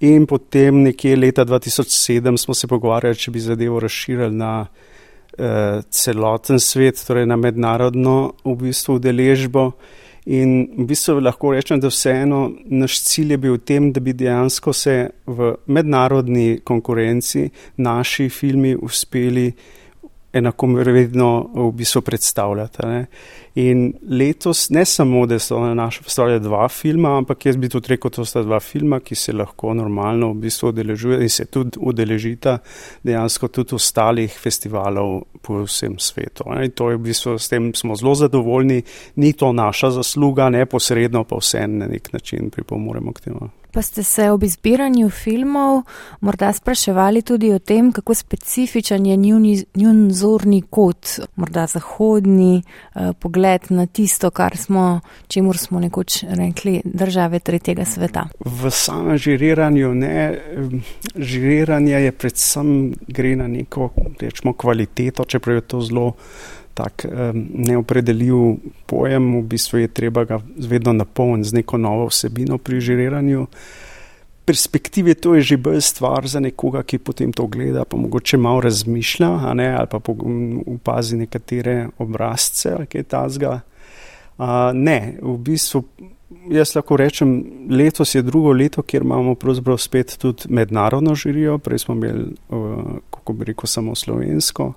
In 0.00 0.24
potem 0.26 0.80
nekje 0.82 1.16
leta 1.16 1.44
2007 1.44 2.40
smo 2.40 2.54
se 2.56 2.66
pogovarjali, 2.66 3.20
če 3.20 3.30
bi 3.30 3.40
zadevo 3.44 3.80
razširili 3.84 4.32
na 4.32 4.64
eh, 4.64 5.82
celoten 5.90 6.60
svet, 6.60 7.02
torej 7.04 7.28
na 7.28 7.36
mednarodno 7.36 8.32
v 8.44 8.56
bistvu 8.64 8.96
udeležbo. 8.96 9.72
In 10.26 10.68
v 10.76 10.84
bistvu 10.84 11.20
lahko 11.20 11.54
rečem, 11.54 11.80
da 11.80 11.88
vseeno 11.88 12.50
naš 12.66 13.00
cilj 13.08 13.32
je 13.32 13.38
bil 13.38 13.54
v 13.56 13.64
tem, 13.64 13.92
da 13.92 14.00
bi 14.00 14.12
dejansko 14.12 14.72
se 14.72 14.96
v 15.26 15.54
mednarodni 15.66 16.60
konkurenci 16.64 17.48
naši 17.76 18.28
filmi 18.28 18.74
uspeli 18.76 19.52
enakomerno 20.32 21.50
v 21.54 21.72
bistvu 21.72 22.02
predstavljati. 22.02 22.86
Ne. 22.86 23.06
In 23.54 23.92
letos 24.10 24.68
ne 24.70 24.84
samo, 24.84 25.26
da 25.26 25.38
so 25.38 25.58
na 25.60 25.74
našem 25.74 26.04
festivalu 26.04 26.38
dva 26.38 26.68
filma, 26.68 27.16
ampak 27.18 27.46
jaz 27.46 27.56
bi 27.56 27.68
tudi 27.68 27.94
rekel, 27.94 28.10
to 28.10 28.24
sta 28.24 28.42
dva 28.42 28.60
filma, 28.60 29.00
ki 29.00 29.14
se 29.14 29.32
lahko 29.32 29.74
normalno 29.74 30.30
v 30.30 30.46
bistvu 30.46 30.70
udeležuje 30.70 31.20
in 31.22 31.28
se 31.28 31.44
tudi 31.50 31.78
udeležita 31.80 32.58
dejansko 33.02 33.48
tudi 33.48 33.74
ostalih 33.74 34.38
festivalov 34.38 35.22
po 35.42 35.64
vsem 35.64 35.98
svetu. 35.98 36.46
Ne. 36.54 36.64
In 36.70 36.76
to 36.78 36.90
je 36.90 36.96
v 36.96 37.06
bistvu, 37.10 37.38
s 37.38 37.50
tem 37.50 37.72
smo 37.74 37.96
zelo 37.98 38.14
zadovoljni, 38.14 38.82
ni 39.16 39.32
to 39.32 39.52
naša 39.52 39.90
zasluga, 39.98 40.50
neposredno 40.50 41.24
pa 41.24 41.42
vse 41.42 41.66
na 41.66 41.90
nek 41.90 42.12
način 42.12 42.50
pripomoremo 42.50 43.12
k 43.12 43.20
temu. 43.20 43.50
Pa 43.72 43.82
ste 43.82 44.02
se 44.02 44.30
ob 44.30 44.42
izbiranju 44.42 45.10
filmov 45.10 45.82
morda 46.20 46.52
spraševali 46.52 47.22
tudi 47.22 47.52
o 47.52 47.58
tem, 47.58 47.92
kako 47.92 48.14
specifičen 48.14 49.06
je 49.06 49.16
njun 49.74 50.10
zorni 50.10 50.62
kot, 50.70 51.06
morda 51.36 51.66
zahodni 51.66 52.62
eh, 52.62 53.12
pogled 53.20 53.70
na 53.70 53.86
tisto, 53.86 54.30
kar 54.30 54.56
smo, 54.56 55.00
čemu 55.28 55.54
smo 55.54 55.80
nekoč 55.80 56.22
rekli, 56.22 56.80
države 56.84 57.38
tretjega 57.38 57.84
sveta. 57.84 58.26
V 58.44 58.70
samem 58.70 59.18
žiriranju 59.18 59.94
ne. 59.94 60.38
Žiriranje 61.16 61.92
je 61.92 62.12
predvsem 62.12 62.94
gre 63.08 63.36
na 63.36 63.48
neko, 63.48 63.90
rečemo, 64.20 64.52
kvaliteto, 64.52 65.24
čeprav 65.24 65.56
je 65.56 65.60
to 65.60 65.80
zelo 65.80 66.12
tak 66.80 67.04
neopredeljiv 67.68 68.56
pojem, 68.88 69.34
v 69.36 69.44
bistvu 69.52 69.82
je 69.82 69.88
treba 69.92 70.24
ga 70.24 70.40
vedno 70.56 70.92
napolniti 70.96 71.48
z 71.48 71.60
neko 71.60 71.76
novo 71.76 72.08
vsebino 72.08 72.58
pri 72.58 72.80
žiriranju. 72.80 73.46
Perspektive 74.44 75.14
to 75.14 75.34
je 75.36 75.42
že 75.52 75.56
bolj 75.60 75.80
stvar 75.84 76.26
za 76.26 76.40
nekoga, 76.40 76.82
ki 76.82 76.98
potem 76.98 77.32
to 77.32 77.46
gleda, 77.46 77.84
pa 77.84 77.96
mogoče 78.00 78.40
malo 78.40 78.64
razmišlja, 78.64 79.54
ne, 79.54 79.68
ali 79.76 79.86
pa 79.90 80.00
upazi 80.66 81.16
nekatere 81.20 81.90
obrazce 81.98 82.72
ali 82.78 82.86
kaj 82.86 83.02
tasga. 83.02 83.60
Uh, 84.40 84.72
ne, 84.72 85.20
v 85.20 85.36
bistvu 85.36 85.84
jaz 86.50 86.72
lahko 86.74 86.96
rečem, 86.96 87.44
letos 87.70 88.14
je 88.14 88.22
drugo 88.24 88.52
leto, 88.56 88.82
kjer 88.82 89.04
imamo 89.04 89.34
pravzaprav 89.34 89.76
spet 89.78 90.16
tudi 90.18 90.48
mednarodno 90.48 91.14
žirijo, 91.14 91.58
prej 91.58 91.84
smo 91.84 91.94
imeli, 91.94 92.30
uh, 92.48 92.84
kako 93.10 93.32
bi 93.32 93.50
rekel, 93.52 93.68
samo 93.68 93.94
slovensko. 93.94 94.72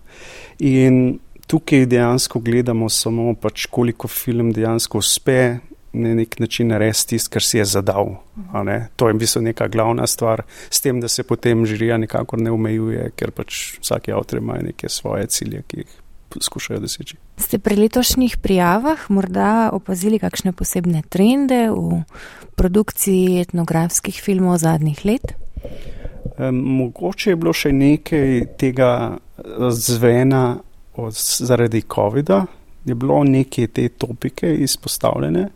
In 0.60 1.20
tukaj 1.48 1.86
dejansko 1.86 2.40
gledamo 2.40 2.90
samo, 2.90 3.34
pač, 3.36 3.66
koliko 3.66 4.08
film 4.08 4.52
dejansko 4.54 4.98
uspe 4.98 5.58
na 5.94 6.14
nek 6.18 6.40
način 6.40 6.68
narediti 6.68 7.08
tisto, 7.08 7.30
kar 7.34 7.44
si 7.46 7.58
je 7.58 7.66
zadal. 7.66 8.16
To 8.96 9.08
je 9.08 9.14
v 9.14 9.18
bistvu 9.18 9.42
neka 9.46 9.68
glavna 9.68 10.08
stvar, 10.08 10.42
s 10.70 10.82
tem, 10.82 11.02
da 11.02 11.08
se 11.08 11.24
potem 11.24 11.66
žirija 11.66 11.98
nikakor 11.98 12.42
ne 12.42 12.52
omejuje, 12.52 13.12
ker 13.16 13.32
pač 13.32 13.78
vsaki 13.82 14.12
avtor 14.12 14.42
ima 14.42 14.58
neke 14.58 14.90
svoje 14.90 15.28
cilje, 15.28 15.62
ki 15.68 15.84
jih 15.84 16.00
poskušajo 16.34 16.80
doseči. 16.80 17.18
Ste 17.38 17.60
pri 17.62 17.76
letošnjih 17.76 18.38
prijavah 18.42 19.06
morda 19.14 19.70
opazili 19.74 20.18
kakšne 20.20 20.56
posebne 20.58 21.04
trende 21.10 21.68
v 21.70 22.02
produkciji 22.58 23.42
etnografskih 23.46 24.18
filmov 24.22 24.58
zadnjih 24.66 25.06
let? 25.06 25.38
Mogoče 26.52 27.30
je 27.30 27.38
bilo 27.38 27.54
še 27.54 27.70
nekaj 27.70 28.46
tega 28.58 29.20
zvena 29.70 30.58
od, 30.96 31.14
zaradi 31.40 31.82
COVID-a 31.96 32.46
je 32.86 32.96
bilo 32.96 33.24
neke 33.24 33.68
te 33.68 33.90
topike 33.90 34.56
izpostavljene. 34.56 35.50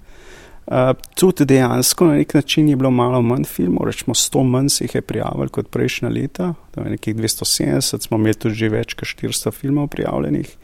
Uh, 0.67 0.73
tudi 1.15 1.45
dejansko 1.45 2.05
na 2.05 2.13
nek 2.13 2.33
način 2.33 2.69
je 2.69 2.75
bilo 2.75 2.91
malo 2.91 3.21
manj 3.21 3.43
filmov, 3.43 3.85
rečemo 3.87 4.13
100 4.13 4.43
manj 4.43 4.69
se 4.69 4.83
jih 4.83 4.95
je 4.95 5.01
prijavili 5.01 5.49
kot 5.49 5.69
prejšnja 5.71 6.09
leta, 6.09 6.53
to 6.71 6.81
je 6.81 6.89
nekih 6.89 7.15
270, 7.15 8.07
smo 8.07 8.17
imeli 8.17 8.33
tudi 8.33 8.55
že 8.55 8.69
več 8.69 8.93
kot 8.93 9.07
400 9.07 9.51
filmov 9.51 9.87
prijavljenih. 9.87 10.57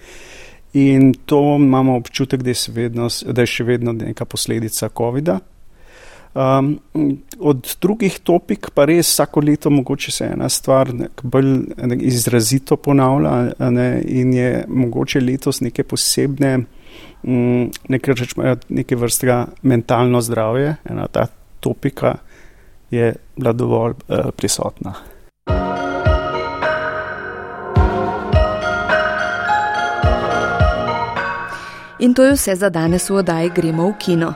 In 0.73 1.13
to 1.25 1.55
imamo 1.59 1.95
občutek, 1.95 2.43
da 2.43 2.49
je, 2.49 2.55
vedno, 2.67 3.07
da 3.25 3.41
je 3.41 3.47
še 3.47 3.63
vedno 3.63 3.91
neka 3.93 4.25
posledica 4.25 4.89
COVID-a. 4.89 5.39
Um, 6.33 6.79
od 7.39 7.75
drugih 7.81 8.15
topik 8.25 8.71
pa 8.73 8.87
res 8.89 9.11
vsako 9.11 9.43
leto 9.45 9.69
mogoče 9.69 10.11
se 10.11 10.29
ena 10.33 10.47
stvar 10.49 10.89
bolj 11.21 11.51
izrazito 12.01 12.73
ponavlja 12.75 13.69
ne, 13.69 14.01
in 14.01 14.33
je 14.33 14.63
mogoče 14.67 15.21
letos 15.21 15.61
neke 15.61 15.85
posebne, 15.85 16.55
um, 17.21 17.69
nekaj 17.89 18.17
rečemo, 18.17 18.55
neke 18.69 18.97
vrstega 18.97 19.43
mentalno 19.61 20.21
zdravje, 20.25 20.75
ena 20.89 21.05
ta 21.07 21.27
topika 21.61 22.15
je 22.89 23.13
bila 23.37 23.53
dovolj 23.53 23.93
uh, 23.93 24.31
prisotna. 24.35 24.95
In 32.03 32.13
to 32.13 32.23
je 32.23 32.33
vse 32.35 32.55
za 32.55 32.69
danes 32.69 33.09
v 33.09 33.15
oddaji 33.15 33.49
Gremo 33.55 33.87
v 33.87 33.93
kino. 33.95 34.33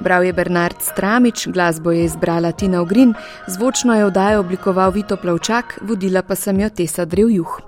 Bral 0.00 0.24
je 0.24 0.32
Bernard 0.32 0.80
Stramič, 0.80 1.48
glasbo 1.52 1.92
je 1.92 2.04
izbrala 2.04 2.52
Tina 2.52 2.80
Ogrin, 2.80 3.12
zvočno 3.46 3.94
je 3.94 4.04
oddajo 4.04 4.40
oblikoval 4.40 4.90
Vito 4.90 5.16
Plavčak, 5.16 5.78
vodila 5.82 6.22
pa 6.22 6.34
sem 6.34 6.60
jo 6.60 6.70
Tesa 6.72 7.04
Drevjuh. 7.04 7.60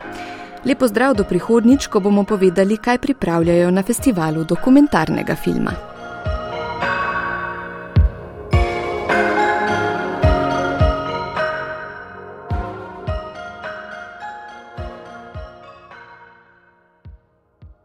Lepo 0.65 0.89
zdrav 0.89 1.15
do 1.21 1.29
prihodnič, 1.29 1.87
ko 1.93 2.01
bomo 2.01 2.25
povedali, 2.25 2.77
kaj 2.77 2.99
pripravljajo 2.99 3.71
na 3.71 3.83
festivalu 3.83 4.45
dokumentarnega 4.45 5.37
filma. 5.37 5.92